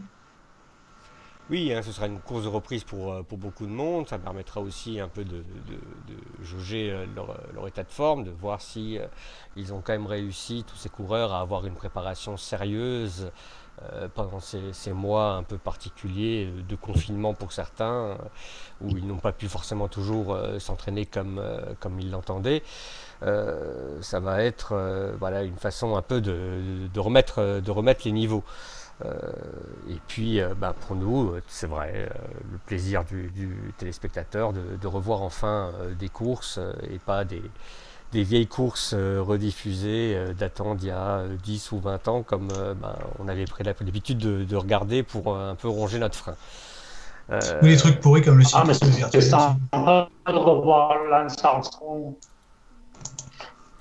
Oui, 1.51 1.75
hein, 1.75 1.83
ce 1.83 1.93
sera 1.93 2.07
une 2.07 2.21
course 2.21 2.45
de 2.45 2.49
reprise 2.49 2.85
pour, 2.85 3.13
euh, 3.13 3.23
pour 3.23 3.37
beaucoup 3.37 3.67
de 3.67 3.71
monde. 3.71 4.09
Ça 4.09 4.19
permettra 4.19 4.63
aussi 4.63 4.99
un 4.99 5.09
peu 5.09 5.25
de, 5.25 5.39
de, 5.39 6.17
jauger 6.43 6.91
euh, 6.91 7.05
leur, 7.15 7.37
leur, 7.53 7.69
état 7.69 7.83
de 7.83 7.91
forme, 7.91 8.25
de 8.25 8.31
voir 8.31 8.63
si 8.63 8.99
ils 9.55 9.75
ont 9.75 9.83
quand 9.85 9.93
même 9.93 10.07
réussi, 10.07 10.65
tous 10.67 10.77
ces 10.77 10.89
coureurs, 10.89 11.35
à 11.35 11.41
avoir 11.41 11.67
une 11.67 11.75
préparation 11.75 12.37
sérieuse 12.37 13.31
pendant 14.15 14.39
ces, 14.39 14.73
ces, 14.73 14.93
mois 14.93 15.33
un 15.33 15.43
peu 15.43 15.59
particuliers 15.59 16.49
de 16.69 16.77
confinement 16.77 17.35
pour 17.35 17.51
certains, 17.51 18.17
où 18.81 18.97
ils 18.97 19.05
n'ont 19.05 19.19
pas 19.19 19.33
pu 19.33 19.49
forcément 19.49 19.89
toujours 19.89 20.39
s'entraîner 20.61 21.07
comme, 21.07 21.43
comme 21.81 21.99
ils 21.99 22.09
l'entendaient. 22.09 22.63
ça 23.21 24.21
va 24.21 24.45
être 24.45 25.15
voilà, 25.19 25.43
une 25.43 25.57
façon 25.57 25.97
un 25.97 26.03
peu 26.03 26.21
de, 26.21 26.89
de, 26.93 27.01
remettre, 27.01 27.61
de 27.61 27.71
remettre 27.73 28.03
les 28.05 28.13
niveaux. 28.13 28.45
Euh, 29.05 29.11
et 29.91 29.99
puis, 30.07 30.41
euh, 30.41 30.55
bah, 30.57 30.75
pour 30.87 30.97
nous, 30.97 31.31
euh, 31.31 31.43
c'est 31.49 31.67
vrai, 31.67 32.09
le 32.51 32.59
plaisir 32.59 33.05
du, 33.05 33.33
téléspectateur 33.79 34.53
de, 34.53 34.87
revoir 34.87 35.23
enfin 35.23 35.73
des 35.99 36.09
courses 36.09 36.61
et 36.91 36.99
pas 36.99 37.25
des, 37.25 37.43
vieilles 38.13 38.47
courses 38.47 38.95
rediffusées 38.95 40.17
datant 40.39 40.77
d'il 40.77 40.89
y 40.89 40.93
a 40.93 41.25
10 41.43 41.73
ou 41.73 41.81
20 41.81 42.07
ans, 42.09 42.23
comme 42.23 42.49
bah, 42.81 42.97
on 43.19 43.27
avait 43.27 43.45
pris 43.47 43.65
l'habitude 43.65 44.19
de, 44.19 44.57
regarder 44.57 45.03
pour 45.03 45.37
un 45.37 45.57
peu 45.57 45.69
ronger 45.69 45.99
notre 45.99 46.17
frein. 46.17 46.37
Ou 47.31 47.65
des 47.65 47.77
trucs 47.77 48.01
pourris 48.01 48.23
comme 48.23 48.39
le 48.39 48.45
ah. 48.53 48.65
C'est 48.73 49.31
de 50.33 50.39
revoir 50.39 50.95
Lance 51.11 51.37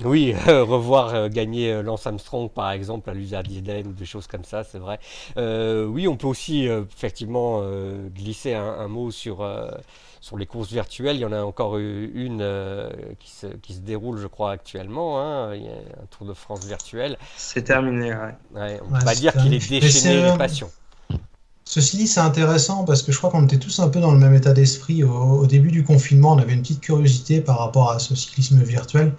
oui, 0.03 0.33
revoir 0.47 1.13
euh, 1.13 1.29
gagner 1.29 1.71
euh, 1.71 1.83
Lance 1.83 2.07
Armstrong 2.07 2.49
par 2.49 2.71
exemple 2.71 3.09
à 3.09 3.13
l'Usardiden 3.13 3.87
ou 3.87 3.93
des 3.93 4.05
choses 4.05 4.27
comme 4.27 4.43
ça, 4.43 4.63
c'est 4.63 4.79
vrai. 4.79 4.99
Euh, 5.37 5.85
oui, 5.85 6.07
on 6.07 6.17
peut 6.17 6.27
aussi 6.27 6.65
effectivement 6.65 7.63
glisser 8.15 8.53
un, 8.53 8.87
mot 8.87 9.11
sur, 9.11 9.47
sur 10.21 10.37
les 10.37 10.45
courses 10.45 10.71
virtuelles. 10.71 11.15
Il 11.15 11.21
y 11.21 11.25
en 11.25 11.31
a 11.31 11.41
encore 11.41 11.77
une 11.77 12.45
qui 13.19 13.29
se, 13.29 13.47
qui, 13.47 13.73
se, 13.73 13.79
déroule, 13.79 14.17
je 14.17 14.27
crois, 14.27 14.51
actuellement. 14.51 15.21
Hein. 15.21 15.55
Il 15.55 15.63
y 15.63 15.67
a 15.67 15.71
un 15.71 16.05
Tour 16.09 16.27
de 16.27 16.33
France 16.33 16.65
virtuel. 16.65 17.17
C'est 17.37 17.63
terminé, 17.63 18.13
ouais. 18.13 18.79
on 18.83 18.97
peut 18.97 19.05
pas 19.05 19.15
dire 19.15 19.33
qu'il 19.33 19.53
est 19.53 19.69
déchaîné 19.69 20.31
les 20.31 20.37
passions. 20.37 20.71
Ceci 21.65 21.97
dit, 21.97 22.07
c'est 22.07 22.19
intéressant 22.19 22.83
parce 22.83 23.01
que 23.03 23.11
je 23.11 23.17
crois 23.17 23.29
qu'on 23.29 23.45
était 23.45 23.57
tous 23.57 23.79
un 23.79 23.87
peu 23.87 24.01
dans 24.01 24.11
le 24.11 24.19
même 24.19 24.33
état 24.33 24.53
d'esprit. 24.53 25.03
au, 25.03 25.45
début 25.47 25.71
du 25.71 25.83
confinement, 25.83 26.33
on 26.33 26.37
avait 26.37 26.53
une 26.53 26.61
petite 26.61 26.81
curiosité 26.81 27.39
par 27.39 27.59
rapport 27.59 27.91
à 27.91 27.99
ce 27.99 28.15
cyclisme 28.15 28.61
virtuel. 28.61 29.13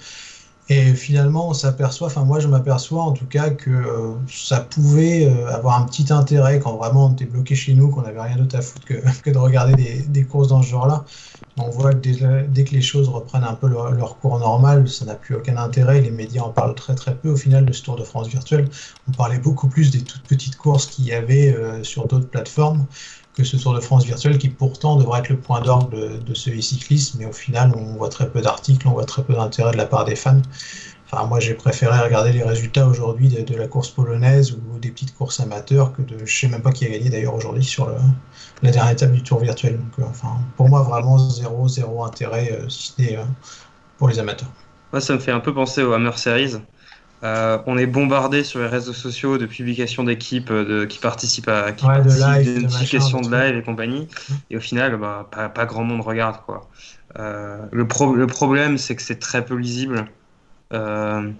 Et 0.71 0.95
finalement, 0.95 1.51
on 1.51 1.53
s'aperçoit, 1.53 2.07
enfin 2.07 2.25
moi 2.25 2.41
je 2.41 2.49
m'aperçois 2.49 3.03
en 3.03 3.13
tout 3.13 3.27
cas 3.27 3.51
que 3.51 3.71
euh, 3.71 4.15
ça 4.27 4.61
pouvait 4.61 5.27
euh, 5.27 5.53
avoir 5.55 5.79
un 5.79 5.85
petit 5.85 6.11
intérêt 6.11 6.59
quand 6.59 6.77
vraiment 6.77 7.07
on 7.07 7.13
était 7.13 7.27
bloqué 7.27 7.55
chez 7.55 7.75
nous, 7.75 7.91
qu'on 7.91 8.01
n'avait 8.01 8.23
rien 8.23 8.37
d'autre 8.37 8.57
à 8.57 8.63
foutre 8.63 8.87
que, 8.87 8.95
de 9.31 9.39
regarder 9.39 9.75
des, 10.09 10.25
courses 10.25 10.49
dans 10.49 10.63
ce 10.63 10.69
genre-là. 10.69 11.05
On 11.59 11.69
voit 11.69 11.93
que 11.93 11.99
dès, 11.99 12.47
dès, 12.49 12.65
que 12.65 12.71
les 12.71 12.81
choses 12.81 13.11
reprennent 13.11 13.45
un 13.45 13.55
peu 13.55 13.69
leur, 13.69 14.19
cours 14.19 14.39
normal, 14.39 14.89
ça 14.89 15.05
n'a 15.05 15.15
plus 15.15 15.35
aucun 15.35 15.59
intérêt. 15.59 16.01
Les 16.01 16.11
médias 16.11 16.43
en 16.43 16.49
parlent 16.49 16.75
très 16.75 16.95
très 16.95 17.15
peu 17.15 17.29
au 17.29 17.37
final 17.37 17.67
de 17.67 17.73
ce 17.73 17.83
Tour 17.83 17.97
de 17.97 18.03
France 18.03 18.29
virtuel. 18.29 18.69
On 19.07 19.13
parlait 19.13 19.39
beaucoup 19.39 19.69
plus 19.69 19.91
des 19.91 20.03
toutes 20.03 20.23
petites 20.23 20.57
courses 20.57 20.87
qu'il 20.87 21.05
y 21.05 21.13
avait 21.13 21.55
euh, 21.55 21.85
sur 21.85 22.09
d'autres 22.09 22.29
plateformes 22.29 22.87
que 23.35 23.45
ce 23.45 23.57
Tour 23.57 23.75
de 23.75 23.81
France 23.81 24.05
virtuel 24.05 24.39
qui 24.39 24.49
pourtant 24.49 24.97
devrait 24.97 25.21
être 25.21 25.29
le 25.29 25.39
point 25.39 25.61
d'orgue 25.61 25.91
de, 26.25 26.35
ce 26.35 26.51
cyclisme, 26.61 27.19
mais 27.19 27.27
au 27.27 27.33
final 27.33 27.73
on 27.77 27.97
voit 27.97 28.09
très 28.09 28.29
peu 28.29 28.41
d'articles, 28.41 28.87
on 28.87 28.93
voit 28.93 29.05
très 29.05 29.23
peu 29.23 29.35
d'intérêt 29.35 29.73
de 29.73 29.77
la 29.77 29.87
part 29.87 30.05
des 30.05 30.17
fans. 30.17 30.41
Enfin, 31.07 31.27
moi 31.27 31.41
j'ai 31.41 31.55
préféré 31.55 31.99
regarder 31.99 32.33
les 32.33 32.43
résultats 32.43 32.87
aujourd'hui 32.87 33.29
de, 33.29 33.57
la 33.57 33.69
course 33.69 33.91
polonaise 33.91 34.53
ou 34.53 34.79
des 34.79 34.91
petites 34.91 35.15
courses 35.15 35.41
amateurs 35.41 35.93
que 35.93 36.03
de, 36.03 36.25
je 36.25 36.39
sais 36.39 36.49
même 36.49 36.63
pas 36.63 36.73
qui 36.73 36.87
a 36.87 36.89
gagné 36.89 37.11
d'ailleurs 37.11 37.35
aujourd'hui 37.35 37.65
sur 37.65 37.89
la 38.63 38.71
dernière 38.71 38.93
étape 38.93 39.13
du 39.13 39.23
Tour 39.23 39.41
virtuel. 39.41 39.79
Donc, 39.79 39.99
euh, 39.99 40.09
enfin, 40.09 40.39
pour 40.57 40.69
moi 40.69 40.83
vraiment 40.83 41.19
zéro 41.19 41.69
zéro 41.69 42.05
intérêt 42.05 42.53
euh, 42.53 42.69
si 42.69 42.95
ce 42.97 43.03
n'est 43.03 43.17
euh, 43.17 43.25
pour 43.99 44.09
les 44.09 44.19
amateurs. 44.19 44.49
Moi 44.93 45.01
ça 45.01 45.15
me 45.15 45.19
fait 45.19 45.33
un 45.33 45.41
peu 45.41 45.53
penser 45.53 45.83
au 45.83 45.93
Hammer 45.93 46.17
Series 46.17 46.55
euh, 47.25 47.59
on 47.67 47.79
est 47.79 47.87
bombardé 47.87 48.45
sur 48.45 48.61
les 48.61 48.67
réseaux 48.67 48.93
sociaux 48.93 49.39
de 49.39 49.47
publications 49.47 50.05
d'équipes 50.05 50.51
euh, 50.51 50.87
qui 50.87 50.99
participent 50.99 51.49
à 51.49 51.73
qui 51.73 51.87
de 51.87 52.21
live, 52.21 52.57
de 52.57 52.61
notifications 52.63 53.21
de, 53.21 53.35
live 53.35 53.57
et 53.57 53.63
compagnie. 53.63 54.09
Et 54.51 54.57
au 54.57 54.61
final, 54.61 54.97
bah, 54.97 55.31
pas, 55.33 55.67
grand 55.67 55.85
monde 55.85 56.03
regarde. 56.03 56.37
Quoi. 56.45 56.69
Euh, 57.19 57.59
le, 57.73 57.87
le, 58.15 58.27
problème, 58.27 58.77
c'est 58.77 58.95
que 58.95 59.03
c'est 59.03 59.19
très 59.19 59.45
peu 59.45 59.55
lisible. 59.55 60.07
Mm 60.71 61.33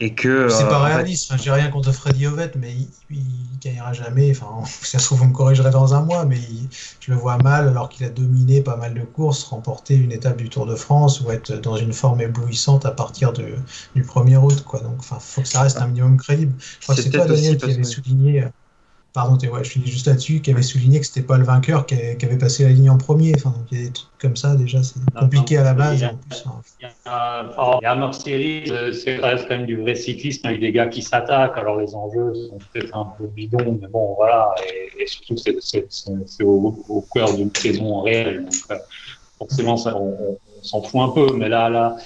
et 0.00 0.14
que 0.14 0.48
c'est 0.48 0.68
pas 0.68 0.80
euh, 0.80 0.94
réaliste. 0.94 1.32
J'ai 1.42 1.50
rien 1.50 1.68
contre 1.68 1.92
Freddy 1.92 2.26
Ovett, 2.26 2.54
mais 2.56 2.72
il, 2.72 2.88
il, 3.10 3.58
gagnera 3.60 3.92
jamais. 3.92 4.30
Enfin, 4.30 4.64
ça 4.82 4.98
se 4.98 5.04
trouve, 5.06 5.18
vous 5.18 5.26
me 5.26 5.32
corrigerez 5.32 5.70
dans 5.70 5.94
un 5.94 6.02
mois, 6.02 6.24
mais 6.24 6.40
je 7.00 7.10
le 7.10 7.16
vois 7.16 7.36
mal 7.38 7.68
alors 7.68 7.88
qu'il 7.88 8.06
a 8.06 8.08
dominé 8.08 8.60
pas 8.60 8.76
mal 8.76 8.94
de 8.94 9.00
courses, 9.00 9.42
remporter 9.44 9.96
une 9.96 10.12
étape 10.12 10.36
du 10.36 10.48
Tour 10.48 10.66
de 10.66 10.76
France 10.76 11.20
ou 11.20 11.30
être 11.30 11.52
dans 11.54 11.76
une 11.76 11.92
forme 11.92 12.20
éblouissante 12.20 12.86
à 12.86 12.92
partir 12.92 13.32
de, 13.32 13.56
du 13.94 14.04
1er 14.04 14.36
août. 14.36 14.62
Quoi. 14.64 14.80
Donc, 14.80 14.96
enfin, 15.00 15.18
faut 15.18 15.42
que 15.42 15.48
ça 15.48 15.62
reste 15.62 15.78
un 15.78 15.88
minimum 15.88 16.16
crédible. 16.16 16.52
Je 16.58 16.84
crois 16.84 16.94
que 16.94 17.02
c'est 17.02 17.10
toi, 17.10 17.26
Daniel, 17.26 17.56
qui 17.56 17.64
avait 17.64 17.82
souligné 17.82 18.44
euh, 18.44 18.48
pardon, 19.12 19.36
ouais, 19.48 19.64
je 19.64 19.70
finis 19.70 19.86
juste 19.86 20.06
là-dessus, 20.06 20.40
qui 20.40 20.50
avait 20.50 20.62
souligné 20.62 21.00
que 21.00 21.06
c'était 21.06 21.26
pas 21.26 21.38
le 21.38 21.44
vainqueur 21.44 21.86
qui, 21.86 21.94
avait 21.94 22.38
passé 22.38 22.64
la 22.64 22.70
ligne 22.70 22.90
en 22.90 22.98
premier. 22.98 23.32
Enfin, 23.34 23.54
il 23.70 23.78
y 23.78 23.80
a 23.80 23.84
des 23.86 23.92
trucs 23.92 24.08
comme 24.20 24.36
ça 24.36 24.54
déjà, 24.54 24.82
c'est 24.82 25.00
compliqué 25.18 25.58
à 25.58 25.64
la 25.64 25.74
base. 25.74 26.04
Hein. 26.04 26.18
Il 26.80 26.86
y 26.86 27.86
a, 27.86 27.92
un 27.92 28.12
Series, 28.12 28.70
euh, 28.70 28.92
c'est 28.92 29.18
quand 29.18 29.48
même 29.50 29.66
du 29.66 29.76
vrai 29.76 29.94
cyclisme 29.94 30.46
avec 30.46 30.60
des 30.60 30.72
gars 30.72 30.86
qui 30.86 31.02
s'attaquent. 31.02 31.56
Alors 31.56 31.78
les 31.78 31.94
enjeux 31.94 32.32
sont 32.34 32.58
peut-être 32.72 32.96
un 32.96 33.12
peu 33.18 33.26
bidons, 33.26 33.78
mais 33.80 33.88
bon, 33.88 34.14
voilà. 34.14 34.54
Et, 34.98 35.06
surtout, 35.06 35.36
c'est 35.36 36.42
au, 36.42 37.04
cœur 37.12 37.34
d'une 37.34 37.54
saison 37.54 38.02
réelle. 38.02 38.44
Donc, 38.44 38.54
euh, 38.70 38.76
forcément, 39.38 39.76
ça, 39.76 39.96
on, 39.96 40.38
s'en 40.62 40.82
fout 40.82 41.00
un 41.00 41.08
peu. 41.08 41.34
Mais 41.34 41.48
là, 41.48 41.68
là, 41.68 41.96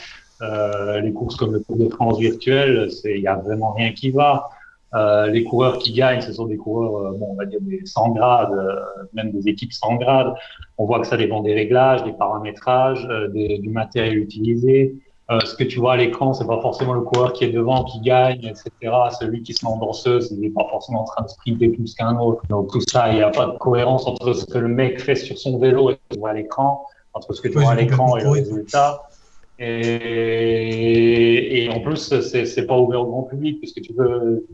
euh, 0.43 1.01
les 1.01 1.13
courses 1.13 1.37
comme 1.37 1.53
le 1.53 1.63
Tour 1.63 1.77
de 1.77 1.89
France 1.89 2.19
virtuel, 2.19 2.89
il 3.05 3.21
y 3.21 3.27
a 3.27 3.37
vraiment 3.37 3.73
rien 3.73 3.93
qui 3.93 4.11
va. 4.11 4.51
Euh, 4.95 5.29
les 5.29 5.45
coureurs 5.45 5.79
qui 5.79 5.93
gagnent, 5.93 6.21
ce 6.21 6.33
sont 6.33 6.47
des 6.47 6.59
coureurs, 6.59 6.97
euh, 6.97 7.17
bon, 7.17 7.29
on 7.31 7.35
va 7.35 7.47
dire 7.47 7.61
des 7.63 7.81
100 7.85 8.11
grades, 8.11 8.53
euh, 8.53 8.75
même 9.15 9.33
des 9.33 9.49
équipes 9.49 9.73
100 9.73 9.97
grades. 9.97 10.35
On 10.77 10.85
voit 10.85 11.01
que 11.01 11.07
ça 11.07 11.17
dépend 11.17 11.41
des 11.41 11.55
réglages, 11.55 12.05
des 12.05 12.13
paramétrages, 12.13 13.09
du 13.33 13.71
matériel 13.71 14.19
utilisé. 14.19 14.95
ce 15.47 15.55
que 15.55 15.65
tu 15.65 15.79
vois 15.79 15.95
à 15.95 15.97
l'écran, 15.97 16.35
c'est 16.35 16.47
pas 16.47 16.61
forcément 16.61 16.93
le 16.93 17.01
coureur 17.01 17.33
qui 17.33 17.45
est 17.45 17.53
devant 17.53 17.85
qui 17.85 18.01
gagne, 18.01 18.45
etc. 18.45 18.71
Celui 19.19 19.43
qui 19.43 19.55
se 19.55 19.65
met 19.65 19.71
en 19.71 19.79
danseuse, 19.79 20.31
il 20.31 20.41
n'est 20.41 20.51
pas 20.51 20.67
forcément 20.69 21.03
en 21.03 21.05
train 21.05 21.23
de 21.23 21.29
sprinter 21.29 21.69
plus 21.69 21.95
qu'un 21.95 22.19
autre. 22.19 22.43
Donc 22.51 22.71
tout 22.71 22.83
ça, 22.87 23.11
il 23.11 23.15
n'y 23.15 23.23
a 23.23 23.31
pas 23.31 23.47
de 23.47 23.57
cohérence 23.57 24.07
entre 24.07 24.35
ce 24.35 24.45
que 24.45 24.59
le 24.59 24.69
mec 24.69 25.01
fait 25.01 25.15
sur 25.15 25.39
son 25.39 25.59
vélo 25.59 25.89
et 25.89 25.95
ce 25.95 25.97
que 25.97 26.15
tu 26.15 26.21
vois 26.21 26.31
à 26.31 26.35
l'écran, 26.35 26.85
entre 27.15 27.33
ce 27.33 27.41
que 27.41 27.49
tu 27.49 27.59
vois 27.59 27.71
à 27.71 27.77
l'écran 27.77 28.19
et 28.19 28.25
le 28.25 28.29
résultat. 28.29 29.09
Et, 29.59 31.65
et 31.65 31.71
en 31.71 31.81
plus, 31.81 32.21
c'est 32.21 32.67
pas 32.67 32.77
ouvert 32.77 33.01
au 33.01 33.07
grand 33.07 33.23
public 33.23 33.59
puisque 33.59 33.81
tu 33.81 33.95
veux 33.95 34.45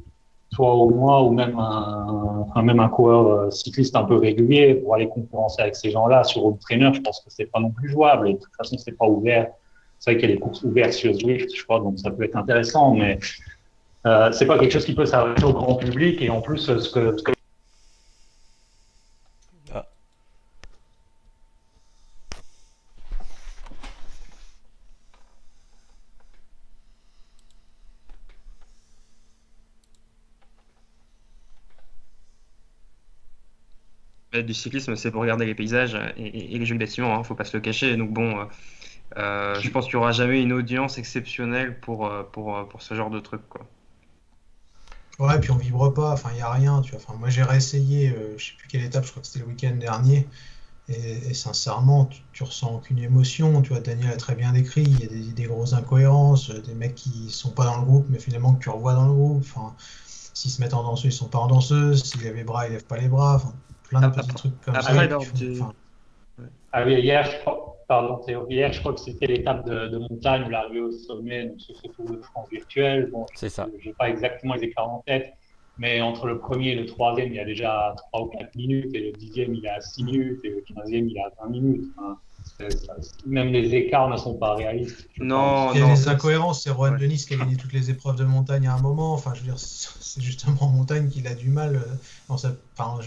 toi 0.59 0.75
ou 0.75 0.91
moi, 0.91 1.23
ou 1.23 1.31
même 1.33 1.57
un, 1.57 2.63
même 2.63 2.81
un 2.81 2.89
coureur 2.89 3.27
euh, 3.29 3.51
cycliste 3.51 3.95
un 3.95 4.03
peu 4.03 4.17
régulier, 4.17 4.75
pour 4.75 4.95
aller 4.95 5.09
concurrencer 5.09 5.63
avec 5.63 5.77
ces 5.77 5.91
gens-là 5.93 6.25
sur 6.25 6.45
Home 6.45 6.59
Trainer, 6.59 6.91
je 6.93 7.01
pense 7.01 7.21
que 7.21 7.31
c'est 7.31 7.47
pas 7.47 7.61
non 7.61 7.71
plus 7.71 7.89
jouable. 7.89 8.29
Et 8.29 8.33
de 8.35 8.39
toute 8.39 8.57
façon, 8.57 8.77
c'est 8.77 8.99
pas 8.99 9.07
ouvert. 9.07 9.47
C'est 10.01 10.11
vrai 10.11 10.21
qu'il 10.21 10.29
y 10.29 10.33
a 10.33 10.35
des 10.35 10.41
courses 10.41 10.65
ouvertes 10.65 10.95
sur 10.95 11.15
Zwift, 11.15 11.55
je 11.55 11.63
crois, 11.63 11.79
donc 11.79 11.99
ça 12.01 12.11
peut 12.11 12.25
être 12.25 12.37
intéressant, 12.37 12.95
mais 12.95 13.21
euh, 14.07 14.33
c'est 14.33 14.47
pas 14.47 14.59
quelque 14.59 14.73
chose 14.73 14.85
qui 14.85 14.95
peut 14.95 15.07
s'arrêter 15.07 15.45
au 15.45 15.53
grand 15.53 15.77
public. 15.77 16.21
Et 16.23 16.31
en 16.31 16.41
plus, 16.41 16.59
ce 16.59 16.93
que, 16.93 17.17
ce 17.17 17.23
que 17.23 17.33
du 34.49 34.55
cyclisme, 34.55 34.97
c'est 34.97 35.11
pour 35.11 35.21
regarder 35.21 35.47
les 35.47 35.55
paysages 35.55 35.97
et, 36.17 36.59
les 36.59 36.67
jeux 36.67 36.75
de 36.75 36.81
bâtiments, 36.81 37.15
hein, 37.15 37.23
faut 37.23 37.35
pas 37.35 37.45
se 37.45 37.57
le 37.57 37.61
cacher. 37.61 37.97
Donc 37.97 38.13
bon, 38.13 38.39
euh, 38.39 38.45
euh, 39.19 39.61
je 39.61 39.71
pense 39.71 39.85
qu'il 39.85 39.97
n'y 39.97 40.03
aura 40.03 40.13
jamais 40.13 40.43
une 40.43 40.53
audience 40.53 40.99
exceptionnelle 40.99 41.79
pour, 41.79 42.07
euh, 42.07 42.23
pour, 42.25 42.67
ce 42.81 42.95
genre 42.95 43.11
de 43.11 43.21
truc. 43.21 43.43
Quoi. 43.49 43.67
Ouais, 45.19 45.39
puis 45.39 45.51
on 45.51 45.57
vibre 45.57 45.93
pas, 45.93 46.13
enfin 46.13 46.31
il 46.33 46.37
n'y 46.37 46.43
a 46.43 46.51
rien. 46.51 46.81
Tu 46.81 46.97
vois. 46.97 47.17
Moi 47.17 47.29
j'ai 47.29 47.43
réessayé, 47.43 48.15
je 48.37 48.45
sais 48.45 48.53
plus 48.59 48.69
quelle 48.69 48.85
étape, 48.85 49.05
je 49.05 49.11
crois 49.11 49.21
que 49.21 49.29
c'était 49.29 49.41
le 49.41 49.47
week-end 49.47 49.77
dernier. 49.77 50.27
Et, 50.89 51.35
sincèrement, 51.35 52.09
tu, 52.33 52.43
ressens 52.43 52.77
aucune 52.77 52.99
émotion. 52.99 53.61
Tu 53.61 53.69
vois, 53.69 53.81
Daniel 53.81 54.11
a 54.11 54.17
très 54.17 54.35
bien 54.35 54.53
décrit. 54.53 54.85
Il 54.85 55.01
y 55.01 55.05
a 55.05 55.07
des, 55.07 55.33
des, 55.33 55.43
grosses 55.43 55.75
incohérences, 55.75 56.49
des 56.51 56.75
mecs 56.75 56.95
qui 56.95 57.31
sont 57.31 57.51
pas 57.51 57.67
dans 57.67 57.77
le 57.77 57.85
groupe, 57.85 58.07
mais 58.09 58.19
finalement 58.19 58.55
que 58.55 58.63
tu 58.63 58.71
revois 58.71 58.95
dans 58.95 59.07
le 59.07 59.13
groupe. 59.13 59.45
Enfin, 59.45 59.75
s'ils 60.33 60.51
se 60.51 60.63
mettent 60.63 60.73
en 60.73 60.85
danseuse, 60.85 61.13
ils 61.13 61.17
sont 61.17 61.29
pas 61.29 61.41
en 61.41 61.49
danseuse. 61.49 62.03
S'ils 62.05 62.23
lèvent 62.23 62.37
les 62.37 62.45
bras, 62.45 62.67
ils 62.67 62.73
lèvent 62.73 62.87
pas 62.87 62.97
les 62.97 63.09
bras. 63.09 63.43
Plein 63.89 64.01
de 64.01 64.07
ah, 64.07 64.11
petits 64.11 64.35
trucs 64.35 64.61
comme 64.61 64.75
ça. 64.75 65.73
Ah 66.73 66.85
oui, 66.85 67.01
hier, 67.01 67.25
je 67.25 67.39
crois, 67.41 67.77
pardon, 67.89 68.21
hier, 68.49 68.73
je 68.73 68.81
crois 68.81 68.93
que 68.93 69.01
c'était 69.01 69.27
l'étape 69.27 69.67
de, 69.67 69.99
montagne 69.99 70.45
ou 70.47 70.51
l'arrivée 70.51 70.81
au 70.81 70.93
sommet, 70.93 71.47
donc 71.47 71.61
ce 71.61 71.73
Tour 71.89 72.05
de 72.05 72.19
France 72.19 72.49
virtuel. 72.51 73.11
Bon, 73.11 73.27
c'est 73.35 73.49
ça. 73.49 73.67
J'ai 73.81 73.93
pas 73.95 74.11
exactement 74.11 74.55
les 74.55 74.65
écarts 74.65 74.91
en 74.91 75.03
tête, 75.07 75.33
Mais 75.79 76.01
entre 76.01 76.27
le 76.27 76.39
premier 76.39 76.73
et 76.73 76.75
le 76.75 76.87
troisième, 76.87 77.29
il 77.29 77.37
y 77.37 77.41
a 77.41 77.45
déjà 77.45 77.95
3 78.13 78.23
ou 78.23 78.27
4 78.27 78.55
minutes, 78.55 78.95
et 78.95 79.11
le 79.11 79.13
dixième, 79.13 79.55
il 79.55 79.65
est 79.65 79.71
à 79.71 79.81
6 79.81 80.05
minutes, 80.05 80.41
et 80.45 80.51
le 80.51 80.61
quinzième, 80.61 81.09
il 81.09 81.17
est 81.17 81.23
à 81.23 81.33
20 81.43 81.51
minutes. 81.51 81.85
Même 83.27 83.49
les 83.49 83.75
écarts 83.75 84.09
ne 84.09 84.17
sont 84.17 84.35
pas 84.35 84.55
réalistes. 84.55 85.09
Non, 85.19 85.73
il 85.73 85.81
y 85.81 85.83
a 85.83 85.95
des 85.95 86.09
incohérences. 86.09 86.63
C'est 86.63 86.71
Rohan 86.71 86.97
Denis 86.97 87.25
qui 87.27 87.35
a 87.35 87.37
gagné 87.37 87.57
toutes 87.57 87.73
les 87.73 87.91
épreuves 87.91 88.17
de 88.17 88.25
montagne 88.25 88.67
à 88.67 88.75
un 88.75 88.81
moment. 88.81 89.13
Enfin, 89.13 89.33
je 89.35 89.41
veux 89.41 89.47
dire, 89.47 89.59
c'est 89.59 90.21
justement 90.21 90.63
en 90.63 90.69
montagne 90.69 91.09
qu'il 91.09 91.27
a 91.27 91.35
du 91.35 91.51
mal. 91.51 91.77
Euh, 91.77 91.81
enfin, 92.29 92.55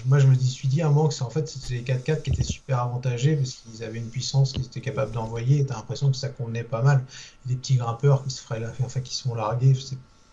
moi, 0.06 0.19
je 0.19 0.27
me 0.27 0.36
suis 0.36 0.67
dit 0.67 0.82
à 0.82 0.88
un 0.88 0.89
moment 0.89 1.08
que 1.08 1.13
c'est 1.13 1.23
en 1.23 1.30
fait 1.30 1.47
c'était 1.47 1.75
les 1.75 1.82
4x4 1.82 2.21
qui 2.21 2.32
étaient 2.32 2.43
super 2.43 2.80
avantagés 2.80 3.36
parce 3.36 3.51
qu'ils 3.54 3.84
avaient 3.84 3.99
une 3.99 4.10
puissance 4.10 4.54
qu'ils 4.54 4.65
étaient 4.65 4.82
capables 4.82 5.12
d'envoyer. 5.12 5.65
T'as 5.65 5.75
l'impression 5.75 6.10
que 6.10 6.17
ça 6.17 6.30
convenait 6.30 6.63
pas 6.63 6.82
mal. 6.82 7.04
des 7.45 7.56
petits 7.56 7.75
grimpeurs 7.75 8.23
qui 8.23 8.32
se 8.32 8.41
feraient, 8.41 8.63
enfin, 8.84 9.01
qui 9.01 9.15
sont 9.15 9.36
largués. 9.36 9.73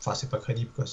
Enfin, 0.00 0.14
c'est 0.14 0.30
pas 0.30 0.38
crédible, 0.38 0.70
quoi. 0.76 0.84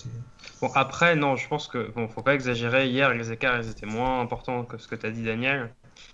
Bon, 0.61 0.71
après, 0.73 1.15
non, 1.15 1.35
je 1.35 1.47
pense 1.47 1.67
que, 1.67 1.91
bon, 1.91 2.07
faut 2.07 2.23
pas 2.23 2.33
exagérer. 2.33 2.89
Hier, 2.89 3.13
les 3.13 3.31
écarts, 3.31 3.61
ils 3.61 3.69
étaient 3.69 3.85
moins 3.85 4.19
importants 4.19 4.63
que 4.63 4.77
ce 4.77 4.87
que 4.87 4.95
tu 4.95 5.05
as 5.05 5.11
dit, 5.11 5.23
Daniel. 5.23 5.71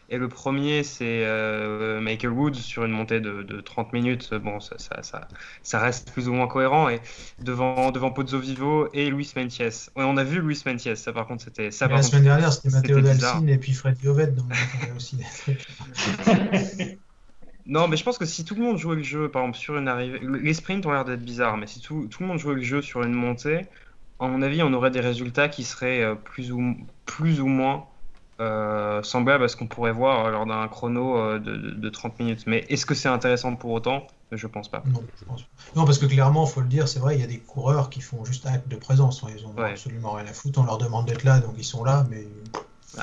Et 0.10 0.18
le 0.18 0.28
premier, 0.28 0.84
c'est 0.84 1.24
euh, 1.26 2.02
Michael 2.02 2.32
Woods 2.32 2.56
sur 2.56 2.84
une 2.84 2.92
montée 2.92 3.22
de, 3.22 3.62
30 3.62 3.94
minutes. 3.94 4.34
Bon, 4.34 4.60
ça, 4.60 4.76
ça, 4.78 5.28
ça, 5.64 5.80
reste 5.80 6.12
plus 6.12 6.28
ou 6.28 6.34
moins 6.34 6.48
cohérent. 6.48 6.90
Et 6.90 7.00
devant, 7.40 7.92
devant 7.92 8.12
Pozzo 8.12 8.40
Vivo 8.40 8.90
et 8.94 9.10
Luis 9.10 9.32
Mentiès. 9.36 9.90
on 9.96 10.18
a 10.18 10.24
vu 10.24 10.42
Luis 10.42 10.62
Mentiès, 10.66 11.02
ça 11.02 11.14
par 11.14 11.28
contre, 11.28 11.44
c'était 11.44 11.70
la 11.70 12.02
semaine 12.04 12.24
dernière, 12.24 12.52
c'était 12.52 12.70
Matteo 12.70 13.00
Dalcine 13.00 13.50
et 13.50 13.58
puis 13.58 13.74
Freddy 13.74 14.08
Oved, 14.08 14.36
donc 14.36 14.48
on 14.92 14.96
aussi 14.96 15.16
des 15.16 15.24
trucs. 15.24 15.68
Non, 17.68 17.88
mais 17.88 17.96
je 17.96 18.04
pense 18.04 18.18
que 18.18 18.26
si 18.26 18.44
tout 18.44 18.56
le 18.56 18.62
monde 18.62 18.78
jouait 18.78 18.96
le 18.96 19.04
jeu, 19.04 19.30
par 19.30 19.44
exemple, 19.44 19.58
sur 19.58 19.78
une 19.78 19.88
arrivée. 19.88 20.20
Les 20.42 20.54
sprints 20.54 20.86
ont 20.86 20.92
l'air 20.92 21.06
d'être 21.06 21.22
bizarres, 21.22 21.58
mais 21.58 21.68
si 21.68 21.80
tout, 21.80 22.08
tout, 22.10 22.24
le 22.24 22.28
monde 22.28 22.40
jouait 22.40 22.56
le 22.56 22.62
jeu 22.62 22.82
sur 22.82 23.04
une 23.04 23.14
montée, 23.14 23.68
à 24.20 24.28
mon 24.28 24.42
avis, 24.42 24.62
on 24.64 24.74
aurait 24.74 24.92
des 24.92 25.00
résultats 25.00 25.48
qui 25.48 25.64
seraient 25.64 26.04
euh, 26.04 26.16
plus 26.16 26.52
ou, 26.52 26.76
plus 27.06 27.40
ou 27.40 27.48
moins 27.48 27.86
euh, 28.42 29.04
semblables 29.04 29.44
à 29.44 29.48
ce 29.48 29.56
qu'on 29.56 29.68
pourrait 29.68 29.92
voir 29.92 30.30
lors 30.32 30.46
d'un 30.46 30.68
chrono 30.68 31.18
euh, 31.18 31.40
de, 31.40 31.56
de, 31.56 31.90
30 31.90 32.20
minutes. 32.20 32.44
Mais 32.48 32.66
est-ce 32.70 32.86
que 32.86 32.96
c'est 32.96 33.10
intéressant 33.10 33.56
pour 33.56 33.72
autant? 33.72 34.08
Je 34.32 34.48
pense 34.48 34.68
pas. 34.68 34.82
Non, 34.88 35.04
je 35.20 35.26
pense 35.26 35.44
pas. 35.44 35.48
non, 35.76 35.86
parce 35.86 36.00
que 36.00 36.06
clairement, 36.06 36.46
il 36.46 36.52
faut 36.52 36.62
le 36.62 36.68
dire, 36.68 36.88
c'est 36.88 37.00
vrai, 37.00 37.16
il 37.16 37.22
y 37.22 37.24
a 37.24 37.28
des 37.28 37.40
coureurs 37.40 37.90
qui 37.90 38.02
font 38.02 38.26
juste 38.26 38.46
acte 38.46 38.68
de 38.68 38.78
présence. 38.78 39.24
Ils 39.36 39.46
ont 39.46 39.56
absolument 39.58 40.14
rien 40.14 40.26
à 40.26 40.34
foutre. 40.34 40.60
On 40.60 40.64
leur 40.64 40.78
demande 40.78 41.06
d'être 41.06 41.24
là, 41.24 41.40
donc 41.40 41.54
ils 41.58 41.64
sont 41.64 41.84
là, 41.84 42.06
mais 42.10 42.26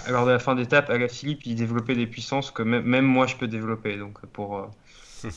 lors 0.09 0.27
de 0.27 0.33
la 0.33 0.39
fin 0.39 0.55
d'étape, 0.55 0.91
Philippe, 1.09 1.47
il 1.47 1.55
développait 1.55 1.95
des 1.95 2.07
puissances 2.07 2.51
que 2.51 2.63
même, 2.63 3.05
moi 3.05 3.27
je 3.27 3.37
peux 3.37 3.49
développer. 3.49 3.97
Donc 3.97 4.25
pour 4.27 4.59
euh, 4.59 4.67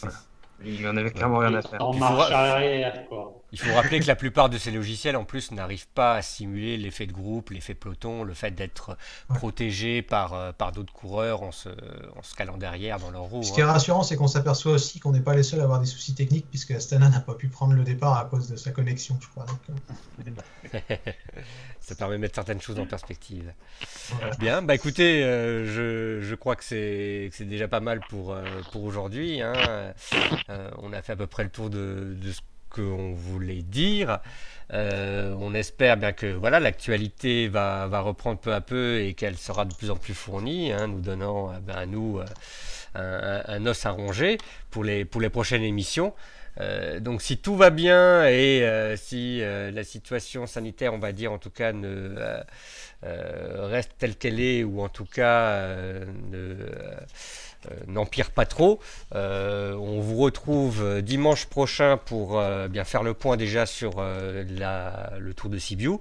il 0.66 0.88
en 0.88 0.98
avait 0.98 1.12
clairement 1.12 1.40
rien 1.40 1.54
à 1.54 1.62
faire. 1.62 1.82
En 1.82 1.94
marche 1.94 2.32
arrière, 2.32 3.06
quoi. 3.08 3.41
Il 3.52 3.60
faut 3.60 3.74
rappeler 3.74 4.00
que 4.00 4.08
la 4.08 4.16
plupart 4.16 4.50
de 4.50 4.58
ces 4.58 4.72
logiciels, 4.72 5.18
en 5.18 5.26
plus, 5.26 5.52
n'arrivent 5.52 5.88
pas 5.94 6.16
à 6.16 6.22
simuler 6.22 6.78
l'effet 6.78 7.06
de 7.06 7.12
groupe, 7.12 7.50
l'effet 7.50 7.74
peloton, 7.74 8.24
le 8.24 8.34
fait 8.34 8.52
d'être 8.52 8.98
protégé 9.28 10.02
par, 10.02 10.34
euh, 10.34 10.52
par 10.54 10.72
d'autres 10.72 10.94
coureurs 10.94 11.44
en 11.44 11.52
se, 11.52 11.70
en 11.70 12.24
se 12.24 12.34
calant 12.34 12.58
derrière 12.58 13.00
dans 13.00 13.12
leur 13.12 13.24
roue. 13.24 13.44
Ce 13.44 13.52
qui 13.52 13.60
est 13.60 13.64
hein. 13.64 13.72
rassurant, 13.72 14.04
c'est 14.04 14.16
qu'on 14.16 14.28
s'aperçoit 14.28 14.74
aussi 14.74 15.00
qu'on 15.00 15.12
n'est 15.12 15.22
pas 15.22 15.36
les 15.36 15.44
seuls 15.44 15.60
à 15.60 15.64
avoir 15.64 15.80
des 15.82 15.86
soucis 15.86 16.16
techniques, 16.16 16.46
puisque 16.50 16.72
Astana 16.72 17.10
n'a 17.10 17.20
pas 17.20 17.34
pu 17.34 17.50
prendre 17.50 17.74
le 17.74 17.84
départ 17.84 18.18
à 18.18 18.26
cause 18.26 18.48
de 18.48 18.56
sa 18.56 18.72
connexion, 18.72 19.18
je 19.20 19.28
crois. 19.28 19.46
Euh. 19.70 20.80
Ça 21.82 21.96
permet 21.96 22.16
de 22.16 22.22
mettre 22.22 22.36
certaines 22.36 22.62
choses 22.62 22.80
en 22.80 22.86
perspective. 22.86 23.52
Bien, 24.40 24.62
bah 24.62 24.76
écoutez, 24.76 25.24
euh, 25.24 25.66
je, 25.66 26.26
je, 26.26 26.36
crois 26.36 26.56
que 26.56 26.64
c'est 26.64 27.32
déjà 27.42 27.68
pas 27.68 27.80
mal 27.80 28.00
pour, 28.08 28.38
pour 28.72 28.84
aujourd'hui. 28.84 29.42
Hein. 29.42 29.54
on 30.78 30.94
a 30.94 31.02
fait 31.02 31.14
à 31.14 31.16
peu 31.16 31.28
près 31.28 31.44
le 31.44 31.50
tour 31.50 31.70
de, 31.70 32.16
de 32.22 32.32
ce 32.32 32.42
qu'on 32.74 33.14
voulait 33.14 33.62
dire. 33.62 34.20
Euh, 34.74 35.36
on 35.40 35.54
espère 35.54 35.98
bien 35.98 36.14
que 36.14 36.28
voilà 36.28 36.60
l'actualité 36.60 37.50
va, 37.50 37.88
reprendre 38.00 38.40
peu 38.40 38.54
à 38.54 38.62
peu 38.62 39.02
et 39.02 39.14
qu'elle 39.14 39.38
sera 39.38 39.66
de 39.66 39.74
plus 39.74 39.92
en 39.92 39.98
plus 39.98 40.14
fournie, 40.14 40.72
hein, 40.72 40.88
nous 40.88 41.02
donnant 41.02 41.52
euh, 41.52 41.60
ben, 41.60 41.76
à 41.76 41.86
nous 41.86 42.22
euh, 42.96 43.42
un, 43.48 43.66
os 43.66 43.86
à 43.86 43.92
ronger 43.92 44.38
pour 44.70 44.84
les, 44.84 45.04
pour 45.04 45.20
les 45.20 45.30
prochaines 45.30 45.64
émissions. 45.64 46.14
Donc 47.00 47.22
si 47.22 47.38
tout 47.38 47.56
va 47.56 47.70
bien 47.70 48.28
et 48.28 48.96
si 48.98 49.40
la 49.40 49.84
situation 49.84 50.46
sanitaire, 50.48 50.94
on 50.94 51.00
va 51.00 51.12
dire 51.12 51.32
en 51.32 51.38
tout 51.38 51.50
cas, 51.50 51.74
ne 51.74 52.44
reste 53.04 53.92
telle 53.98 54.16
qu'elle 54.16 54.40
est 54.40 54.64
ou 54.64 54.82
en 54.82 54.90
tout 54.90 55.06
cas 55.06 55.70
ne 56.32 56.56
euh, 57.70 57.76
n'empire 57.88 58.32
pas 58.32 58.46
trop. 58.46 58.80
Euh, 59.14 59.76
on 59.76 60.00
vous 60.00 60.18
retrouve 60.18 60.82
euh, 60.82 61.02
dimanche 61.02 61.46
prochain 61.46 61.98
pour 61.98 62.42
bien 62.70 62.84
faire 62.84 63.04
le 63.04 63.14
point 63.14 63.38
déjà 63.38 63.66
sur 63.66 64.02
le 64.02 65.32
Tour 65.34 65.50
de 65.50 65.58
Sibiu 65.58 66.00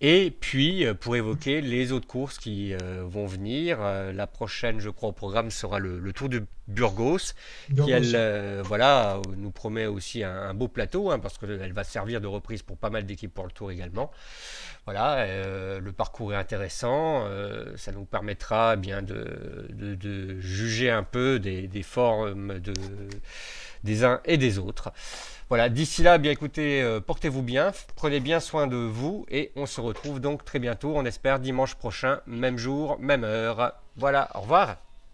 et 0.00 0.30
puis 0.30 0.86
pour 1.00 1.16
évoquer 1.16 1.60
les 1.60 1.92
autres 1.92 2.06
courses 2.06 2.38
qui 2.38 2.74
vont 2.74 3.26
venir. 3.26 3.78
la 3.80 4.26
prochaine, 4.26 4.80
je 4.80 4.90
crois, 4.90 5.10
au 5.10 5.12
programme 5.12 5.50
sera 5.50 5.78
le, 5.78 6.12
Tour 6.12 6.28
de 6.28 6.44
Burgos, 6.68 7.34
qui 7.74 7.90
elle, 7.90 8.62
voilà, 8.64 9.20
nous 9.36 9.50
promet 9.50 9.86
aussi 9.86 10.24
un, 10.24 10.54
beau 10.54 10.68
plateau 10.68 11.10
hein, 11.10 11.18
parce 11.18 11.36
qu'elle 11.36 11.72
va 11.72 11.84
servir 11.84 12.20
de 12.20 12.26
reprise 12.26 12.62
pour 12.62 12.78
pas 12.78 12.90
mal 12.90 13.04
d'équipes 13.04 13.34
pour 13.34 13.44
le 13.44 13.52
Tour 13.52 13.70
également. 13.70 14.10
Voilà, 14.86 15.18
euh, 15.18 15.78
le 15.78 15.92
parcours 15.92 16.32
est 16.32 16.36
intéressant, 16.36 17.24
euh, 17.26 17.76
ça 17.76 17.92
nous 17.92 18.04
permettra 18.04 18.74
eh 18.74 18.76
bien 18.76 19.02
de, 19.02 20.40
juger 20.40 20.90
un 20.90 21.02
peu 21.02 21.38
des, 21.38 21.82
formes 21.82 22.58
de, 22.58 22.72
des 23.84 24.04
uns 24.04 24.20
et 24.24 24.38
des 24.38 24.58
autres. 24.58 24.92
Voilà, 25.50 25.68
d'ici 25.68 26.04
là, 26.04 26.18
bien 26.18 26.30
écoutez, 26.30 26.80
euh, 26.80 27.00
portez-vous 27.00 27.42
bien, 27.42 27.72
prenez 27.96 28.20
bien 28.20 28.38
soin 28.38 28.68
de 28.68 28.76
vous 28.76 29.26
et 29.28 29.50
on 29.56 29.66
se 29.66 29.80
retrouve 29.80 30.20
donc 30.20 30.44
très 30.44 30.60
bientôt, 30.60 30.92
on 30.94 31.04
espère 31.04 31.40
dimanche 31.40 31.74
prochain, 31.74 32.20
même 32.24 32.56
jour, 32.56 33.00
même 33.00 33.24
heure. 33.24 33.72
Voilà, 33.96 34.30
au 34.36 34.42
revoir. 34.42 34.76